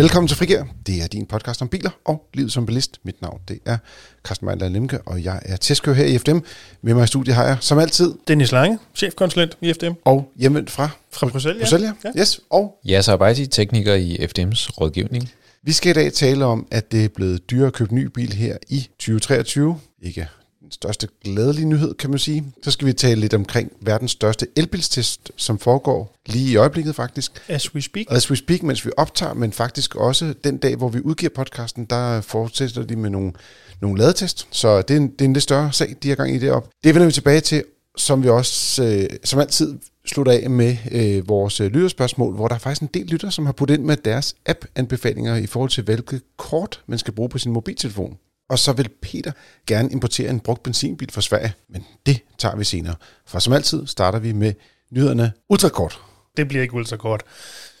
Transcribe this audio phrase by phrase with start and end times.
[0.00, 0.64] Velkommen til Frigær.
[0.86, 3.00] Det er din podcast om biler og livet som bilist.
[3.04, 3.76] Mit navn det er
[4.24, 6.38] Carsten Meindler Lemke, og jeg er testkører her i FDM.
[6.82, 9.92] Med mig i studiet har jeg som altid Dennis Lange, chefkonsulent i FDM.
[10.04, 11.64] og hjemvendt fra Fra Bruxelles, ja.
[11.64, 11.92] Bruxelles.
[12.04, 12.20] Ja.
[12.20, 12.40] Yes.
[12.50, 15.30] Og Ja, så arbejder tekniker i FDM's rådgivning.
[15.62, 18.32] vi skal i dag tale om, at det er blevet dyrere at købe ny bil
[18.32, 19.78] her i 2023.
[20.02, 20.28] Ikke
[20.70, 22.44] største glædelige nyhed, kan man sige.
[22.62, 27.42] Så skal vi tale lidt omkring verdens største elbilstest, som foregår lige i øjeblikket faktisk.
[27.48, 28.06] As we speak.
[28.10, 31.84] As we speak, mens vi optager, men faktisk også den dag, hvor vi udgiver podcasten,
[31.84, 33.32] der fortsætter de med nogle,
[33.80, 34.48] nogle ladetest.
[34.50, 36.50] Så det er, en, det er en lidt større sag, de har gang i det
[36.50, 36.68] op.
[36.84, 37.64] Det vender vi tilbage til,
[37.96, 42.54] som vi også øh, som altid slutter af med øh, vores øh, lytterspørgsmål, hvor der
[42.54, 45.84] er faktisk en del lytter, som har puttet ind med deres app-anbefalinger i forhold til,
[45.84, 48.18] hvilket kort man skal bruge på sin mobiltelefon.
[48.50, 49.32] Og så vil Peter
[49.66, 52.94] gerne importere en brugt benzinbil fra Sverige, men det tager vi senere.
[53.26, 54.52] For som altid starter vi med
[54.90, 56.00] nyhederne ultrakort.
[56.36, 57.22] Det bliver ikke ultrakort.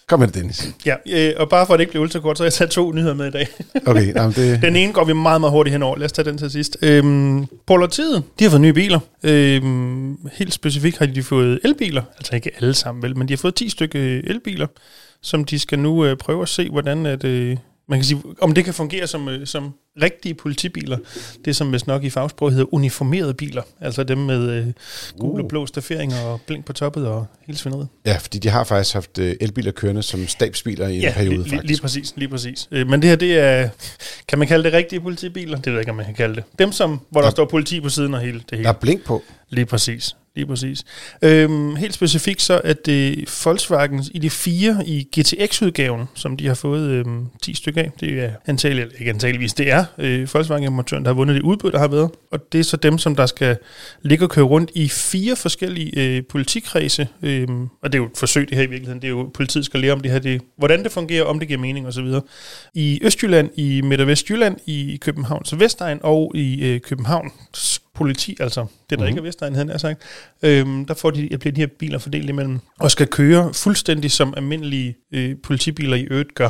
[0.08, 0.68] Kom med det, Dennis.
[0.86, 2.92] Ja, øh, og bare for at det ikke bliver ultrakort, så har jeg taget to
[2.92, 3.48] nyheder med i dag.
[3.86, 4.62] Okay, jamen det...
[4.66, 5.96] Den ene går vi meget, meget hurtigt henover.
[5.96, 6.76] Lad os tage den til sidst.
[6.82, 9.00] Øhm, Pollartiet, de har fået nye biler.
[9.22, 12.02] Øhm, helt specifikt har de fået elbiler.
[12.16, 14.66] Altså ikke alle sammen vel, men de har fået 10 stykker elbiler,
[15.22, 17.56] som de skal nu øh, prøve at se, hvordan at, øh,
[17.90, 20.98] man kan sige, om det kan fungere som, øh, som rigtige politibiler.
[21.44, 23.62] Det som vist nok i fagsprog hedder uniformerede biler.
[23.80, 24.66] Altså dem med øh,
[25.18, 27.88] gule og blå stafferinger og blink på toppet og hele svinderiet.
[28.06, 31.36] Ja, fordi de har faktisk haft øh, elbiler kørende som stabsbiler i en Ja, periode,
[31.36, 31.68] lige, lige, faktisk.
[31.68, 32.68] lige præcis, lige præcis.
[32.70, 33.68] Øh, Men det her, det er,
[34.28, 35.56] kan man kalde det rigtige politibiler?
[35.56, 36.44] Det ved jeg ikke, om man kan kalde det.
[36.58, 37.30] Dem, som, hvor der Ja.
[37.30, 38.62] står politi på siden og hele det hele.
[38.64, 39.22] Der er blink på.
[39.48, 40.16] Lige præcis.
[40.34, 40.84] Lige præcis.
[41.22, 46.54] Øhm, helt specifikt så er det Volkswagen i de fire i GTX-udgaven, som de har
[46.54, 47.92] fået øhm, 10 stykker af.
[48.00, 51.70] Det er antageligt, eller ikke antageligvis, det er øh, Volkswagen-motoren, der har vundet det udbud,
[51.70, 52.10] der har været.
[52.30, 53.56] Og det er så dem, som der skal
[54.02, 57.08] ligge og køre rundt i fire forskellige øh, politikredse.
[57.22, 59.02] Øhm, og det er jo et forsøg, det her i virkeligheden.
[59.02, 61.48] Det er jo, politiet skal lære om det her, det, hvordan det fungerer, om det
[61.48, 62.06] giver mening osv.
[62.74, 68.66] I Østjylland, i Midt- og Vestjylland, i Københavns Vestegn og i øh, Københavns politi, altså
[68.90, 69.08] det, der mm.
[69.08, 70.02] ikke er Vestegn, nær sagt,
[70.42, 74.34] øhm, der får de, bliver de her biler fordelt imellem, og skal køre fuldstændig som
[74.36, 76.48] almindelige øh, politibiler i øvrigt gør.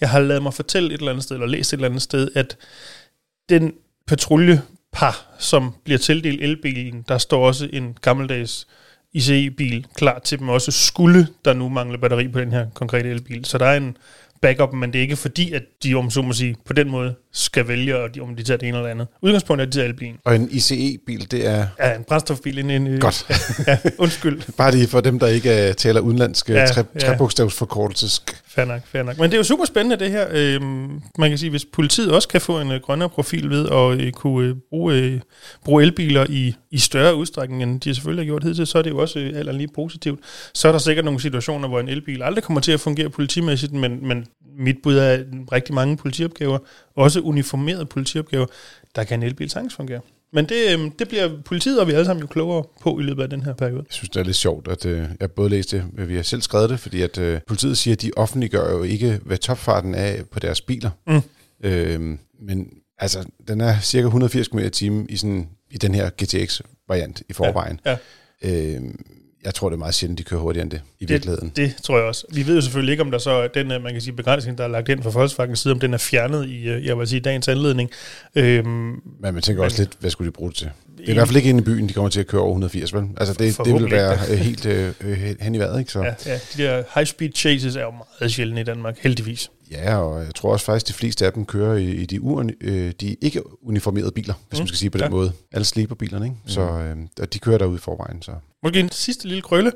[0.00, 2.28] Jeg har lavet mig fortælle et eller andet sted, eller læst et eller andet sted,
[2.34, 2.56] at
[3.48, 3.72] den
[4.06, 8.66] patruljepar, som bliver tildelt elbilen, der står også en gammeldags
[9.12, 13.44] ICE-bil klar til dem også, skulle der nu mangle batteri på den her konkrete elbil.
[13.44, 13.96] Så der er en
[14.42, 17.14] backup, men det er ikke fordi, at de, om så må sige, på den måde
[17.32, 19.06] skal vælge, om de tager det ene eller andet.
[19.22, 20.16] Udgangspunktet er, at de tager elbilen.
[20.24, 22.58] Og en ICE-bil, det er Ja, en brændstofbil.
[22.58, 23.26] En, en, Godt.
[23.66, 24.42] Ja, undskyld.
[24.56, 28.22] bare lige for dem, der ikke uh, taler udenlandske Ja, ja, tre, trebogstavsforkortelses.
[28.46, 29.18] Fair nok, fair nok.
[29.18, 30.26] Men det er jo super spændende det her.
[30.30, 34.00] Øhm, man kan sige, hvis politiet også kan få en øh, grønnere profil ved at
[34.06, 35.20] øh, kunne øh, bruge, øh,
[35.64, 38.90] bruge elbiler i, i større udstrækning, end de selvfølgelig har gjort hidtil, så er det
[38.90, 40.20] jo også øh, andet lige positivt.
[40.54, 43.72] Så er der sikkert nogle situationer, hvor en elbil aldrig kommer til at fungere politimæssigt,
[43.72, 44.26] men, men
[44.58, 46.58] mit bud er rigtig mange politiopgaver,
[46.94, 48.46] også uniformerede politiopgaver,
[48.94, 50.00] der kan en elbil sagtens fungere.
[50.32, 53.22] Men det, øh, det bliver politiet og vi alle sammen jo klogere på i løbet
[53.22, 53.84] af den her periode.
[53.88, 56.42] Jeg synes, det er lidt sjovt, at uh, jeg både læste det, vi har selv
[56.42, 60.24] skrevet det, fordi at uh, politiet siger, at de offentliggør jo ikke, hvad topfarten er
[60.24, 60.90] på deres biler.
[61.06, 61.22] Mm.
[61.64, 62.68] Øhm, men
[62.98, 67.32] altså, den er cirka 180 km i timen i, sådan, i den her GTX-variant i
[67.32, 67.80] forvejen.
[67.84, 67.96] Ja.
[68.42, 69.04] Øhm,
[69.44, 71.52] jeg tror, det er meget sjældent, de kører hurtigere end det i virkeligheden.
[71.56, 72.26] Det tror jeg også.
[72.34, 74.58] Vi ved jo selvfølgelig ikke, om der så er den, øh, man kan sige, begrænsning,
[74.58, 77.08] der er lagt ind fra Volkswagens side, om den er fjernet i, øh, jeg vil
[77.08, 77.90] sige, dagens anledning.
[78.34, 80.70] Øhm, Men man tænker Men- også lidt, hvad skulle de bruge det til?
[80.98, 82.50] Det er i hvert fald ikke inde i byen, de kommer til at køre over
[82.50, 83.04] 180, vel?
[83.16, 85.92] Altså, det, det vil være øh, helt øh, øh, hen i vejret, ikke?
[85.92, 89.50] Så, ja, ja, de der high-speed chases er jo meget sjældne i Danmark, heldigvis.
[89.70, 92.44] ja, og jeg tror også faktisk, de fleste af dem kører i, i de, ur,
[92.60, 95.10] øh, de ikke uniformerede biler, hvis Mm, man skal sige på den ja.
[95.10, 95.32] måde.
[95.52, 96.36] Alle sleeper bilerne, ikke?
[96.46, 98.32] Så øh, og de kører derude i forvejen, så...
[98.62, 99.72] Måske en sidste lille krølle.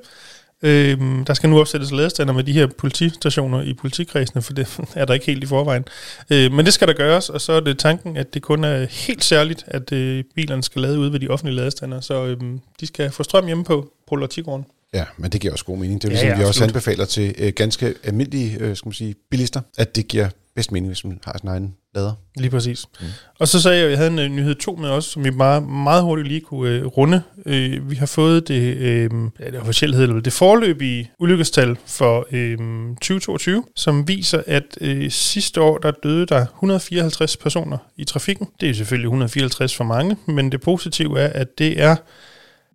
[0.63, 5.05] Øhm, der skal nu opsættes ladestander med de her politistationer i politikredsene, for det er
[5.05, 5.85] der ikke helt i forvejen.
[6.31, 8.87] Øh, men det skal der gøres, og så er det tanken, at det kun er
[8.91, 12.87] helt særligt, at øh, bilerne skal lade ude ved de offentlige ladestander, så øhm, de
[12.87, 14.65] skal få strøm hjemme på Polatigården.
[14.95, 16.03] Ja, men det giver også god mening.
[16.03, 16.69] Det er Ja, ligesom, ja, vi også absolut.
[16.69, 20.89] anbefaler til øh, ganske almindelige øh, skal man sige, bilister, at det giver bedst mening,
[20.89, 22.13] hvis man har sin egen lader.
[22.37, 22.87] Lige præcis.
[23.01, 23.07] Mm.
[23.39, 25.31] Og så sagde jeg, at jeg havde en uh, nyhed to med os, som vi
[25.31, 27.23] bare meget hurtigt lige kunne uh, runde.
[27.37, 32.19] Uh, vi har fået det, uh, ja, det officielt hedder det, det forløbige ulykkestal for
[32.19, 38.49] uh, 2022, som viser, at uh, sidste år der døde der 154 personer i trafikken.
[38.61, 41.97] Det er selvfølgelig 154 for mange, men det positive er, at det er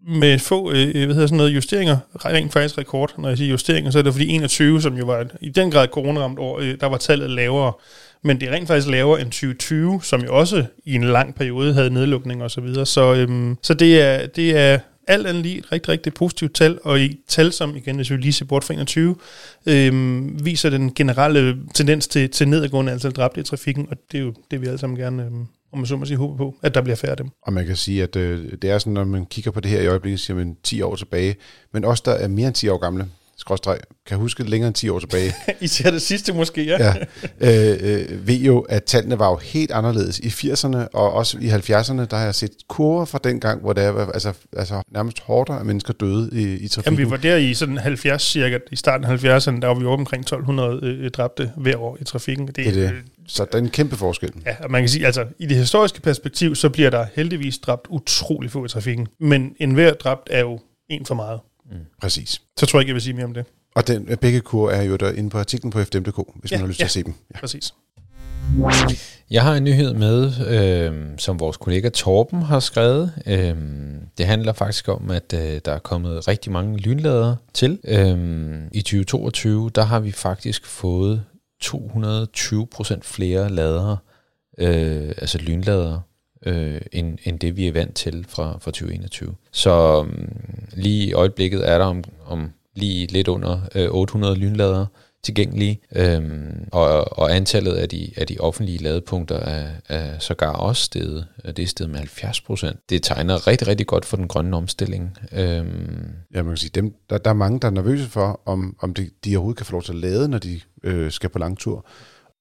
[0.07, 3.13] med få øh, øh, hvad hedder sådan noget, justeringer, rent faktisk rekord.
[3.18, 5.71] Når jeg siger justeringer, så er det fordi 21, som jo var et, i den
[5.71, 7.74] grad coronaramt år, øh, der var tallet lavere.
[8.24, 11.74] Men det er rent faktisk lavere end 2020, som jo også i en lang periode
[11.74, 12.86] havde nedlukning og så videre.
[12.86, 16.80] Så, øhm, så det, er, det er alt andet lige et rigtig, rigtig positivt tal,
[16.83, 19.15] og i tal, som igen, hvis vi lige ser bort fra 21,
[19.65, 24.21] øhm, viser den generelle tendens til, til nedadgående antal dræbte i trafikken, og det er
[24.21, 26.75] jo det, vi alle sammen gerne, øhm, om man så må sige, håber på, at
[26.75, 27.29] der bliver færre af dem.
[27.41, 29.81] Og man kan sige, at øh, det er sådan, når man kigger på det her
[29.81, 31.35] i øjeblikket, siger man 10 år tilbage,
[31.73, 33.07] men også der er mere end 10 år gamle,
[33.41, 36.93] skråstreg, kan huske længere end 10 år tilbage, Især det sidste måske, ja.
[37.41, 37.77] ja, øh,
[38.11, 40.19] øh, ved jo, at tallene var jo helt anderledes.
[40.19, 43.73] I 80'erne og også i 70'erne, der har jeg set kurver fra den gang, hvor
[43.73, 46.93] der var altså, altså nærmest hårdere af mennesker døde i, i trafikken.
[46.99, 49.85] Jamen, vi var der i sådan 70 cirka, i starten af 70'erne, der var vi
[49.85, 52.47] omkring 1200 øh, dræbte hver år i trafikken.
[52.47, 52.83] Det, Det er det.
[52.83, 52.91] øh,
[53.27, 54.31] Så der er en kæmpe forskel.
[54.45, 57.88] Ja, og man kan sige, altså i det historiske perspektiv, så bliver der heldigvis dræbt
[57.89, 59.07] utrolig få i trafikken.
[59.19, 60.59] Men enhver dræbt er jo
[60.89, 61.39] en for meget.
[62.01, 62.41] Præcis.
[62.59, 63.45] Så tror jeg ikke, jeg vil sige mere om det.
[63.75, 66.62] Og den, begge kurver er jo der inde på artiklen på fdm.dk, hvis Ja, man
[66.62, 66.83] har lyst ja.
[66.83, 67.13] til at se dem.
[67.35, 67.39] Ja.
[67.39, 67.73] Præcis.
[69.31, 73.13] Jeg har en nyhed med, øh, som vores kollega Torben har skrevet.
[73.25, 73.56] Øh,
[74.18, 77.79] det handler faktisk om, at øh, der er kommet rigtig mange lynlader til.
[77.83, 81.24] Øh, I 2022, der har vi faktisk fået
[81.63, 83.97] 220% flere ladere,
[84.57, 86.01] øh, altså lynladere,
[86.45, 89.35] øh, end, end det vi er vant til fra, fra 2021.
[89.51, 90.27] Så øh,
[90.73, 94.88] lige i øjeblikket er der om, om lige lidt under øh, 800 lynladere
[95.23, 100.83] tilgængelige, øhm, og, og antallet af de, af de offentlige ladepunkter er, er sågar også
[100.83, 101.27] steget.
[101.45, 102.79] Det er steget med 70 procent.
[102.89, 105.17] Det tegner rigtig, rigtig godt for den grønne omstilling.
[105.31, 108.75] Øhm, Ja, man kan sige, dem, der, der er mange, der er nervøse for, om,
[108.79, 111.39] om de, de overhovedet kan få lov til at lade, når de øh, skal på
[111.39, 111.85] lang tur.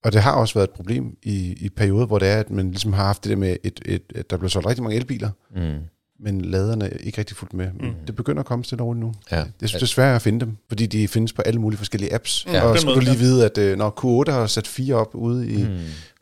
[0.05, 2.71] Og det har også været et problem i, i perioder, hvor det er, at man
[2.71, 5.31] ligesom har haft det der med, et, et, at der blev solgt rigtig mange elbiler,
[5.57, 5.79] mm,
[6.21, 7.71] men laderne er ikke rigtig fuldt med.
[7.81, 7.87] Mm.
[7.87, 7.95] Mm.
[8.07, 9.13] Det begynder at komme stille roligt nu.
[9.31, 9.37] ja.
[9.37, 12.15] Jeg synes, det er svært at finde dem, fordi de findes på alle mulige forskellige
[12.15, 12.45] apps.
[12.47, 14.95] Mm, Ja, og så skulle du lige vide, at øh, når Q8 har sat fire
[14.95, 15.79] op ude i mm.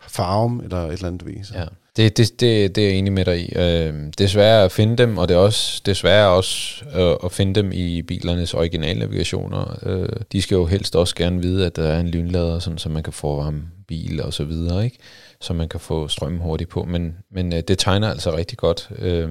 [0.08, 1.52] Farum eller et eller andet vis.
[1.54, 1.64] Ja,
[1.98, 3.52] det, det, det, det er jeg enig med dig i.
[3.56, 7.32] Øh, det er svært at finde dem, og det er også det også øh, at
[7.32, 9.78] finde dem i bilernes originale navigationer.
[9.82, 12.88] Øh, de skal jo helst også gerne vide, at der er en lynlader, sådan, så
[12.88, 14.98] man kan få varme bil og så videre, ikke?
[15.40, 16.84] så man kan få strømmen hurtigt på.
[16.84, 18.90] Men, men øh, det tegner altså rigtig godt.
[18.98, 19.28] Øh,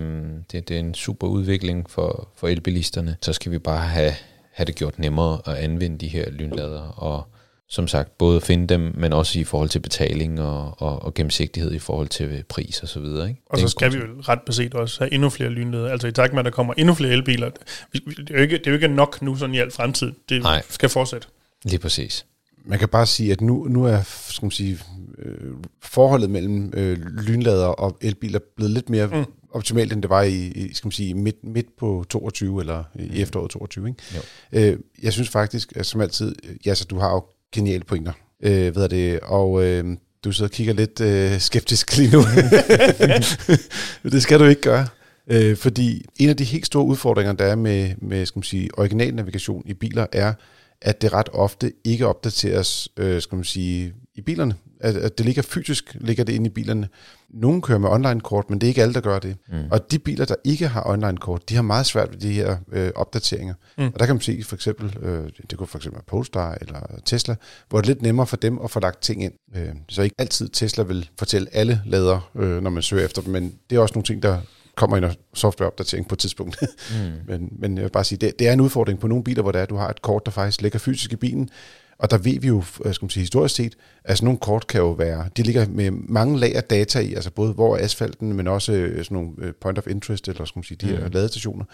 [0.51, 3.17] det, det er en super udvikling for, for elbilisterne.
[3.21, 4.13] Så skal vi bare have,
[4.51, 7.27] have det gjort nemmere at anvende de her lynlader, og
[7.69, 11.73] som sagt, både finde dem, men også i forhold til betaling og, og, og gennemsigtighed
[11.73, 13.29] i forhold til pris og så videre.
[13.29, 13.41] Ikke?
[13.45, 15.91] Og så skal vi jo ret beset også have endnu flere lynleder.
[15.91, 17.49] Altså i takt med, at der kommer endnu flere elbiler.
[17.93, 20.11] Det er jo ikke, det er jo ikke nok nu sådan i al fremtid.
[20.29, 20.61] Det Nej.
[20.69, 21.27] skal fortsætte.
[21.65, 22.25] Lige præcis.
[22.65, 24.79] Man kan bare sige, at nu, nu er skal man sige,
[25.19, 25.51] øh,
[25.83, 29.13] forholdet mellem øh, lynlader og elbiler blevet lidt mere Mm.
[29.17, 29.25] mm.
[29.51, 33.21] optimalt, end det var i, i skal man sige, midt, midt på 22 eller i
[33.21, 33.87] efteråret 22.
[33.87, 34.03] Ikke?
[34.15, 34.21] Jo.
[34.59, 36.35] Øh, jeg synes faktisk, at som altid,
[36.65, 37.25] ja, så du har jo
[37.55, 38.13] geniale pointer,
[38.43, 42.21] øh, ved er det, og øh, du sidder og kigger lidt øh, skeptisk lige nu.
[44.11, 44.87] det skal du ikke gøre.
[45.31, 48.69] Øh, fordi en af de helt store udfordringer, der er med, med skal man sige,
[48.77, 50.33] original navigation i biler, er,
[50.81, 54.55] at det ret ofte ikke opdateres øh, skal man sige, i bilerne.
[54.79, 56.87] At, at det ligger fysisk, ligger det inde i bilerne.
[57.33, 59.37] Nogle kører med online-kort, men det er ikke alle, der gør det.
[59.47, 59.57] Mm.
[59.71, 62.91] Og de biler, der ikke har online-kort, de har meget svært ved de her øh,
[62.95, 63.53] opdateringer.
[63.77, 63.85] Mm.
[63.93, 66.79] Og der kan man se for eksempel, øh, det kunne for eksempel være Polestar eller
[67.05, 67.35] Tesla,
[67.69, 69.33] hvor det er lidt nemmere for dem at få lagt ting ind.
[69.55, 73.31] Øh, så ikke altid Tesla vil fortælle alle lader, øh, når man søger efter dem,
[73.31, 74.39] men det er også nogle ting, der
[74.75, 76.57] kommer i en softwareopdatering på et tidspunkt.
[76.91, 77.11] Mm.
[77.27, 79.51] men, men jeg vil bare sige, det, det er en udfordring på nogle biler, hvor
[79.51, 81.49] det er, at du har et kort, der faktisk ligger fysisk i bilen,
[81.99, 84.67] og der ved vi jo, øh, skal man sige, historisk set, at sådan nogle kort
[84.67, 87.83] kan jo være, de ligger med mange lag af data i, altså både hvor er
[87.83, 90.85] asfalten, men også øh, sådan nogle øh, point of interest, eller skal man sige, de
[90.87, 91.11] her Mm.
[91.11, 91.65] ladestationer.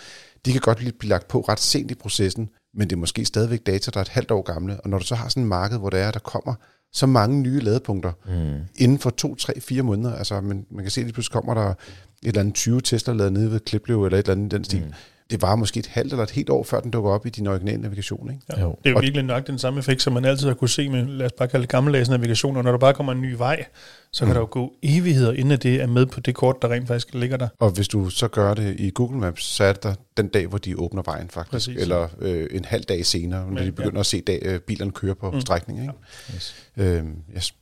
[0.46, 3.66] De kan godt blive lagt på ret sent i processen, men det er måske stadigvæk
[3.66, 5.78] data, der er et halvt år gamle, og når du så har sådan et marked,
[5.78, 6.54] hvor der er, der kommer
[6.94, 8.60] så mange nye ladepunkter Mm.
[8.78, 11.54] inden for to, tre, fire måneder, altså man, man kan se, at lige pludselig kommer
[11.54, 11.76] der et
[12.24, 14.80] eller andet 20 Tesla lavet nede ved Kliplev, eller et eller andet den stil.
[14.80, 14.94] Mm.
[15.32, 17.48] Det var måske et halvt eller et helt år, før den dukker op i din
[17.48, 18.42] originale navigation, ikke?
[18.58, 18.62] Ja.
[18.62, 18.76] Jo.
[18.84, 21.06] Det er jo virkelig nok den samme effekt, som man altid har kunne se med,
[21.06, 22.58] lad os bare kalde det gammeldags navigation.
[22.58, 23.66] Og når der bare kommer en ny vej,
[24.12, 24.34] så kan Mm.
[24.34, 27.38] der jo gå evigheder, inden det er med på det kort, der rent faktisk ligger
[27.38, 27.48] der.
[27.60, 30.48] Og hvis du så gør det i Google Maps, så er det der den dag,
[30.48, 31.52] hvor de åbner vejen faktisk.
[31.52, 31.82] Præcis.
[31.82, 34.00] Eller øh, en halv dag senere, når Men, de begynder ja.
[34.00, 35.42] at se dag, øh, bilerne køre på Mm.
[35.42, 35.84] strækningen.
[35.84, 35.96] Ikke?
[36.36, 36.56] Yes.
[36.78, 37.54] Øhm, yes.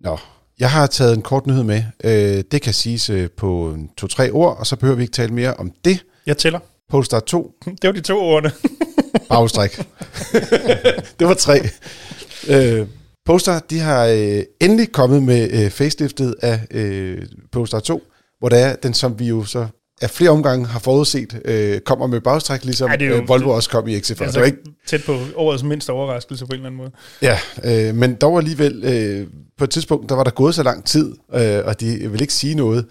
[0.00, 0.18] Nå,
[0.62, 1.82] jeg har taget en kort nyhed med.
[2.04, 5.54] Øh, det kan siges øh, på to-tre ord, og så behøver vi ikke tale mere
[5.54, 6.04] om det.
[6.26, 6.58] Jeg tæller.
[6.90, 7.52] Polestar 2,
[7.82, 8.52] Det var de to ordene.
[9.30, 9.76] bagstræk.
[11.18, 11.60] det var tre.
[12.48, 12.86] Øh,
[13.26, 18.02] Polestar, de har øh, endelig kommet med øh, faceliftet af øh, Polestar 2,
[18.38, 19.66] hvor det er den, som vi jo så
[20.02, 23.50] af flere omgange har forudset, øh, kommer med bagstræk, ligesom Ej, det jo- øh, Volvo
[23.50, 23.98] også kom i XC40.
[24.10, 26.90] Altså, det var ikke, tæt på årets mindste overraskelse på en eller anden måde.
[27.22, 27.38] ja,
[27.88, 29.26] øh, men dog alligevel, øh,
[29.58, 32.34] på et tidspunkt, der var der gået så lang tid, øh, og de vil ikke
[32.34, 32.86] sige noget.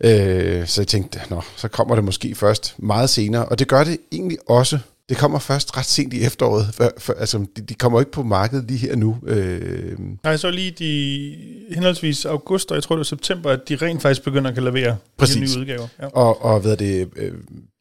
[0.00, 3.44] Øh, så jeg tænkte, nå, så kommer det måske først meget senere.
[3.44, 4.78] Og det gør det egentlig også.
[5.08, 6.74] Det kommer først ret sent i efteråret.
[6.74, 9.16] For, for, altså, de, de kommer ikke på markedet lige her nu.
[9.26, 11.36] Øh, Nej, så lige de
[11.74, 14.64] henholdsvis august og jeg tror det var september, at de rent faktisk begynder at kan
[14.64, 15.36] levere Præcis.
[15.36, 15.88] de nye udgaver.
[16.02, 16.06] Ja.
[16.06, 17.32] og, og hvad er det, øh,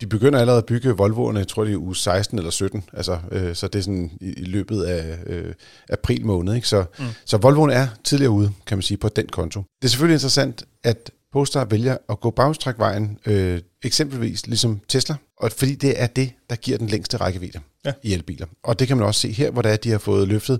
[0.01, 3.17] de begynder allerede at bygge Volvoerne, jeg tror det er uge 16 eller 17, altså,
[3.31, 5.53] øh, så det er sådan i, i løbet af øh,
[5.89, 6.55] april måned.
[6.55, 6.67] Ikke?
[6.67, 7.05] Så, mm.
[7.25, 9.59] så Volvoen er tidligere ude, kan man sige, på den konto.
[9.59, 15.51] Det er selvfølgelig interessant, at Polestar vælger at gå bagstrækvejen, øh, eksempelvis ligesom Tesla, og
[15.51, 17.91] fordi det er det, der giver den længste rækkevidde Ja.
[18.03, 18.45] i elbiler.
[18.63, 20.59] Og det kan man også se her, hvor er, at de har fået løftet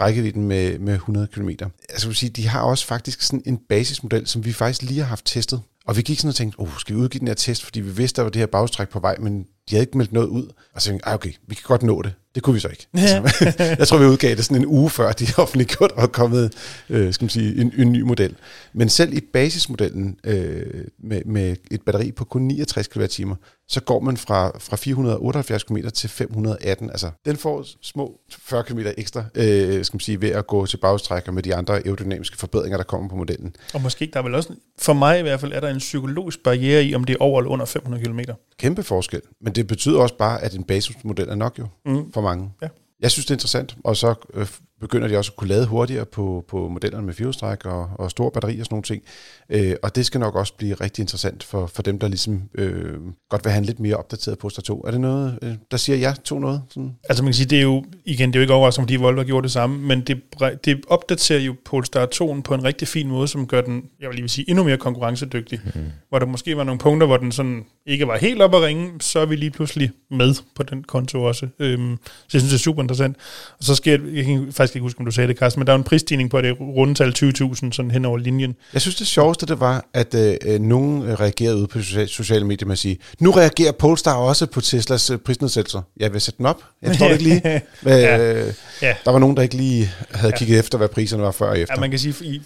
[0.00, 1.48] rækkevidden med, med 100 km.
[1.88, 5.06] Altså, vil sige, de har også faktisk sådan en basismodel, som vi faktisk lige har
[5.06, 5.60] haft testet.
[5.86, 7.90] Og vi gik sådan og tænkte, oh, skal vi udgive den her test, fordi vi
[7.90, 10.48] vidste, der var det her bagstræk på vej, men de havde ikke meldt noget ud.
[10.74, 12.12] Og så tænkte jeg, "Ej, okay, vi kan godt nå det.
[12.36, 12.86] Det kunne vi så ikke.
[12.94, 16.52] Altså, jeg tror, vi udgav det sådan en uge før, de offentliggjort og kommet
[16.90, 18.34] øh, skal man sige, en, en ny model.
[18.72, 23.34] Men selv i basismodellen øh, med, med et batteri på kun 69 kWh,
[23.68, 26.90] så går man fra, fra 478 km til 518.
[26.90, 30.76] Altså, den får små 40 km ekstra øh, skal man sige, ved at gå til
[30.76, 33.56] bagstrækker med de andre aerodynamiske forbedringer, der kommer på modellen.
[33.74, 36.42] Og måske, der er vel også, for mig i hvert fald, er der en psykologisk
[36.42, 38.20] barriere i, om det er over eller under 500 km.
[38.58, 39.20] Kæmpe forskel.
[39.40, 42.12] Men det betyder også bare, at en basismodel er nok jo Mm.
[42.12, 42.52] for mange.
[42.62, 42.68] Ja.
[43.00, 44.46] Jeg synes, det er interessant, og så øh,
[44.80, 48.30] begynder de også at kunne lade hurtigere på, på modellerne med firehjulstræk og, og store
[48.30, 49.02] batterier og sådan nogle ting.
[49.50, 52.94] Øh, og det skal nok også blive rigtig interessant for, for dem, der ligesom øh,
[53.30, 54.80] godt vil have en lidt mere opdateret Polestar 2.
[54.86, 56.62] Er det noget, øh, der siger jeg to noget?
[56.68, 56.96] Sådan?
[57.08, 59.20] Altså man kan sige, det er jo, igen, det er jo ikke overraskende, fordi Volvo
[59.20, 60.20] har gjort det samme, men det,
[60.64, 64.14] det opdaterer jo Polestar 2'en på en rigtig fin måde, som gør den, jeg vil
[64.14, 65.60] lige vil sige, endnu mere konkurrencedygtig.
[65.74, 65.80] Mm.
[66.08, 68.92] Hvor der måske var nogle punkter, hvor den sådan ikke var helt op at ringe,
[69.00, 71.48] så er vi lige pludselig med på den konto også.
[71.58, 73.16] Øhm, så jeg synes, det er super interessant.
[73.58, 75.72] Og så sker, jeg kan faktisk ikke huske, om du sagde det, Carsten, men der
[75.72, 78.54] er en prisstigning på det rundetal 20.000 sådan hen over linjen.
[78.72, 82.46] Jeg synes, det sjoveste det var, at øh, øh, nogen reagerede ude på sociale, sociale
[82.46, 85.82] medier med at sige, nu reagerer Polestar også på Teslas øh, prisnedsættelser.
[85.96, 86.62] Jeg vil sætte den op.
[86.82, 87.54] Jeg det ikke lige.
[87.54, 88.44] Øh, Ja.
[88.82, 88.94] Ja.
[89.04, 91.74] Der var nogen, der ikke lige havde kigget efter, hvad priserne var før og efter.
[91.76, 92.42] Ja, man kan sige, i,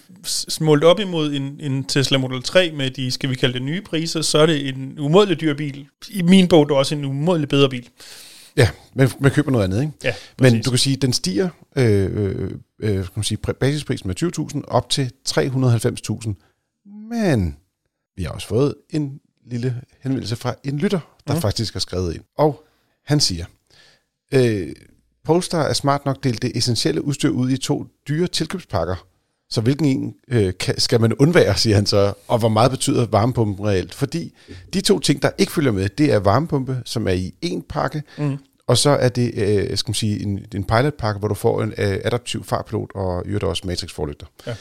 [0.61, 3.81] målt op imod en, en Tesla Model 3 med de, skal vi kalde det nye
[3.81, 5.87] priser, så er det en umådelig dyr bil.
[6.09, 7.89] I min bog er det også en umådelig bedre bil.
[8.57, 9.93] Ja, men man køber noget andet, ikke?
[10.05, 10.65] Ja, Men præcis.
[10.65, 14.23] du kan sige, at den stiger øh, øh, øh, kan man sige, basisprisen med
[14.57, 16.33] 20.000 op til 390.000.
[17.11, 17.57] Men
[18.17, 21.41] vi har også fået en lille henvendelse fra en lytter, der mm.
[21.41, 22.23] faktisk har skrevet ind.
[22.39, 22.65] Og
[23.05, 23.45] han siger,
[24.35, 24.73] øh,
[25.25, 29.07] Polestar er smart nok delt det essentielle udstyr ud i to dyre tilkøbspakker.
[29.51, 33.07] Så hvilken en øh, kan, skal man undvære, siger han så, og hvor meget betyder
[33.07, 33.95] varmepumpen reelt?
[33.95, 34.35] Fordi
[34.75, 38.03] de to ting, der ikke følger med, det er varmepumpe, som er i en pakke,
[38.19, 38.39] Mm.
[38.67, 41.69] og så er det øh, skal man sige, en, en pilotpakke, hvor du får en
[41.79, 44.27] øh, adaptiv farpilot og i øvrigt også matrix-forlygter.
[44.47, 44.55] Ja.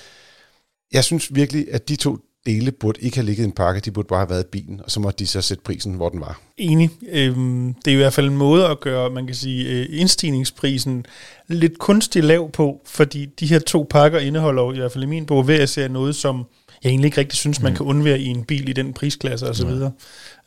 [0.91, 3.91] Jeg synes virkelig, at de to dele burde ikke have ligget i en pakke, de
[3.91, 6.21] burde bare have været i bilen, og så måtte de så sætte prisen, hvor den
[6.21, 6.41] var.
[6.57, 6.89] Enig.
[7.09, 11.05] Øhm, det er i hvert fald en måde at gøre, man kan sige, øh, indstigningsprisen
[11.47, 15.25] lidt kunstigt lav på, fordi de her to pakker indeholder i hvert fald i min
[15.25, 16.45] bog, hver især noget, som
[16.83, 19.55] jeg egentlig ikke rigtig synes, man kan undvære i en bil i den prisklasse og
[19.55, 19.91] så videre.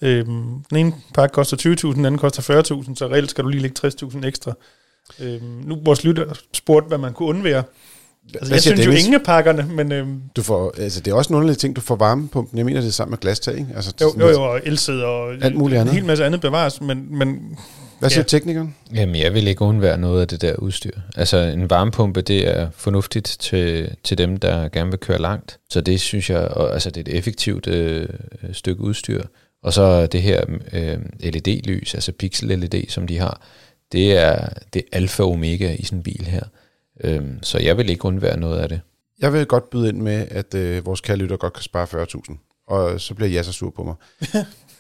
[0.03, 1.57] Øhm, den ene pakke koster
[1.91, 4.53] 20.000, den anden koster 40.000, så reelt skal du lige lægge 60.000 ekstra.
[5.21, 7.63] Øhm, nu vores lytter spurgte, hvad man kunne undvære.
[8.35, 9.05] Altså, Hvad jeg synes jo Dennis?
[9.05, 11.81] ingen af pakkerne, men øhm, Du får, altså, det er også en underlig ting, du
[11.81, 12.59] får varmepumpen.
[12.59, 13.67] Jeg mener, det er sammen med glastag, ikke?
[13.77, 15.93] Altså, jo, jo, jo, og elsæder og Alt muligt andet.
[15.93, 17.57] en hel masse andet bevares, men, men
[17.99, 18.27] Hvad siger Ja.
[18.27, 18.75] teknikeren?
[18.95, 20.91] Jamen, jeg vil ikke undvære noget af det der udstyr.
[21.17, 25.59] Altså, en varmepumpe, det er fornuftigt til, til dem, der gerne vil køre langt.
[25.71, 28.09] Så det synes jeg, og, altså, det er et effektivt øh,
[28.53, 29.23] stykke udstyr.
[29.63, 30.41] Og så det her
[30.73, 33.41] øh, LED-lys, altså pixel-LED, som de har,
[33.93, 36.43] det er, det er alfa og omega i sådan en bil her.
[37.03, 38.81] Øhm, så jeg vil ikke undvære noget af det.
[39.19, 42.65] Jeg vil godt byde ind med, at øh, vores kære lytter godt kan spare 40.000.
[42.67, 43.95] Og så bliver jeg så sur på mig.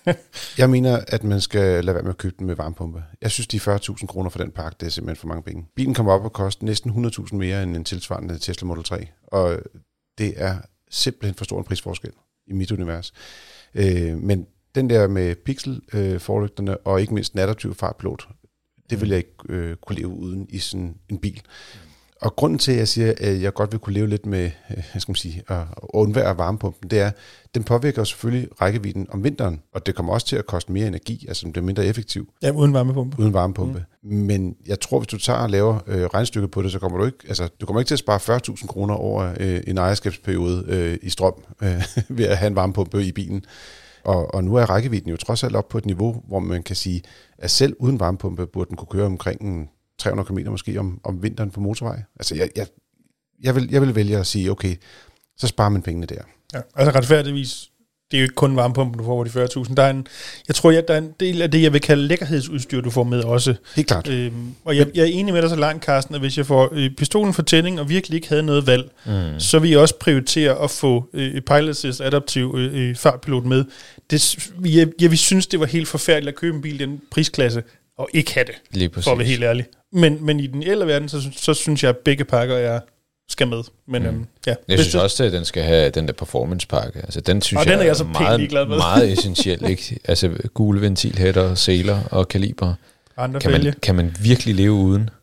[0.58, 3.04] jeg mener, at man skal lade være med at købe den med varmepumpe.
[3.20, 5.66] Jeg synes, de 40.000 kroner for den pakke, det er simpelthen for mange penge.
[5.76, 9.06] Bilen kommer op og koste næsten 100.000 mere end en tilsvarende Tesla Model 3.
[9.26, 9.58] Og
[10.18, 10.58] det er
[10.90, 12.10] simpelthen for stor en prisforskel
[12.46, 13.12] i mit univers.
[13.74, 18.28] Øh, men den der med pixel-forlygterne og ikke mindst den adaptive fartpilot,
[18.90, 21.42] det vil jeg ikke øh, kunne leve uden i sådan en bil.
[22.22, 24.82] Og grunden til, at jeg siger, at jeg godt vil kunne leve lidt med, øh,
[24.92, 27.10] hvad skal man sige, at undvære varmepumpen, det er,
[27.54, 31.24] den påvirker selvfølgelig rækkevidden om vinteren, og det kommer også til at koste mere energi,
[31.28, 33.18] altså den bliver mindre effektiv ja, uden varmepumpe.
[33.20, 33.84] uden varmepumpe.
[34.02, 34.16] Mm.
[34.16, 37.04] Men jeg tror, hvis du tager og laver øh, regnstykket på det, så kommer du
[37.04, 40.98] ikke, altså, du kommer ikke til at spare 40.000 kroner over øh, en ejerskabsperiode øh,
[41.02, 41.82] i strøm øh,
[42.16, 43.44] ved at have en varmepumpe i bilen.
[44.04, 46.76] Og, og nu er rækkevidden jo trods alt op på et niveau, hvor man kan
[46.76, 47.02] sige,
[47.38, 49.70] at selv uden varmepumpe burde den kunne køre omkring
[50.02, 52.02] 300 km måske om, om vinteren på motorvej.
[52.20, 52.66] Altså jeg, jeg,
[53.42, 54.76] jeg, vil, jeg vil vælge at sige, okay,
[55.36, 56.22] så sparer man pengene der.
[56.54, 57.68] Ja, altså retfærdigvis,
[58.12, 59.74] det er jo ikke kun varmepumpen, du får over de 40.000.
[59.74, 60.06] Der er en,
[60.48, 63.04] jeg tror, at der er en del af det, jeg vil kalde lækkerhedsudstyr, du får
[63.04, 63.54] med også.
[63.76, 64.08] Helt klart.
[64.08, 66.68] Øhm, og jeg, jeg er enig med dig så langt, Carsten, at hvis jeg får
[66.72, 69.40] øh, pistolen for tænding og virkelig ikke havde noget valg, mm.
[69.40, 73.64] så vil jeg også prioritere at få øh, Pilot Assist adaptiv øh, øh, fartpilot med.
[74.10, 77.00] Det, jeg, jeg vil synes, det var helt forfærdeligt at købe en bil i den
[77.10, 77.62] prisklasse,
[77.98, 79.04] og ikke have det, Lige præcis.
[79.04, 79.66] for at være helt ærlig.
[79.92, 82.80] Men, men i den ældre verden, så, så synes jeg, at begge pakker er,
[83.28, 83.62] skal med.
[83.86, 84.08] Men mm.
[84.08, 84.54] øhm, ja.
[84.68, 86.98] Jeg synes også, at den skal have den der performance-pakke.
[86.98, 88.64] Altså, den synes Og jeg den er jeg så meget, med.
[88.66, 89.64] meget essentiel.
[89.70, 89.98] Ikke?
[90.04, 92.74] Altså, gule ventilhætter, seler og kaliber.
[93.16, 93.64] andre Kan fælge.
[93.64, 95.10] man, kan man virkelig leve uden?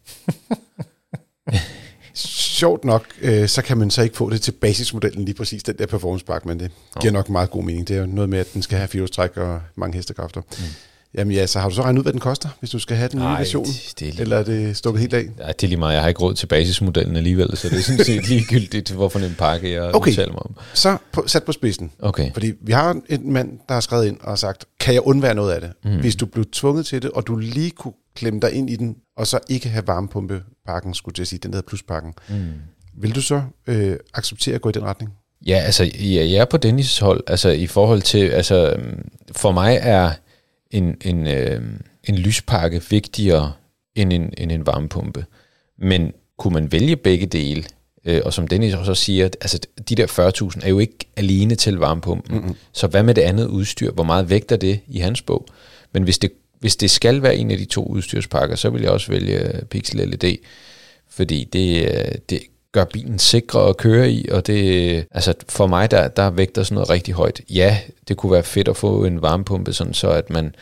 [2.13, 5.77] Sjovt nok, øh, så kan man så ikke få det til basismodellen lige præcis, den
[5.77, 6.71] der performance pack, men det
[7.01, 7.87] giver nok meget god mening.
[7.87, 10.41] Det er jo noget med, at den skal have firehjulstræk og mange hestekræfter.
[10.41, 10.63] Mm.
[11.17, 13.09] Jamen ja, så har du så regnet ud, hvad den koster, hvis du skal have
[13.09, 13.65] den nye Nej, version?
[13.65, 15.23] det- det er lige- Eller er det stukket helt af?
[15.39, 15.93] Ja, det er lige meget.
[15.93, 19.35] Jeg har ikke råd til basismodellen alligevel, så det er sådan set ligegyldigt, hvorfor en
[19.37, 20.11] pakke jeg Okay.
[20.11, 20.55] udtaler mig om.
[20.73, 21.91] Så på, sat på spidsen.
[21.99, 22.33] Okay.
[22.33, 25.53] Fordi vi har en mand, der har skrevet ind og sagt, kan jeg undvære noget
[25.53, 25.71] af det?
[25.83, 25.99] Mm.
[25.99, 28.95] Hvis du blev tvunget til det, og du lige kunne klemme dig ind i den,
[29.17, 32.13] og så ikke have varmepumpepakken, skulle jeg sige, den der hedder pluspakken.
[32.29, 32.35] Mm.
[33.01, 35.11] Vil du så øh, acceptere at gå i den retning?
[35.47, 37.23] Ja, altså, ja, jeg er på Dennis' hold.
[37.27, 40.11] Altså, i forhold til, altså, øhm, for mig er
[40.71, 41.61] en, en, øh,
[42.03, 43.53] en lyspakke vigtigere
[43.95, 45.25] end en, end en varmepumpe.
[45.77, 47.63] Men kunne man vælge begge dele,
[48.05, 49.59] øh, og som Dennis også siger, at, altså,
[49.89, 50.07] de der
[50.55, 52.37] 40.000 er jo ikke alene til varmepumpen.
[52.37, 52.55] Mm-hmm.
[52.73, 53.91] Så hvad med det andet udstyr?
[53.91, 55.45] Hvor meget vægter det i hans bog?
[55.91, 58.91] Men hvis det, hvis det skal være en af de to udstyrspakker, så vil jeg
[58.91, 60.37] også vælge Pixel LED,
[61.09, 62.39] fordi det, øh, det
[62.71, 66.75] gør bilen sikrere at køre i, og det, altså for mig, der, der vægter sådan
[66.75, 67.41] noget rigtig højt.
[67.49, 70.55] Ja, det kunne være fedt at få en varmepumpe, sådan så at man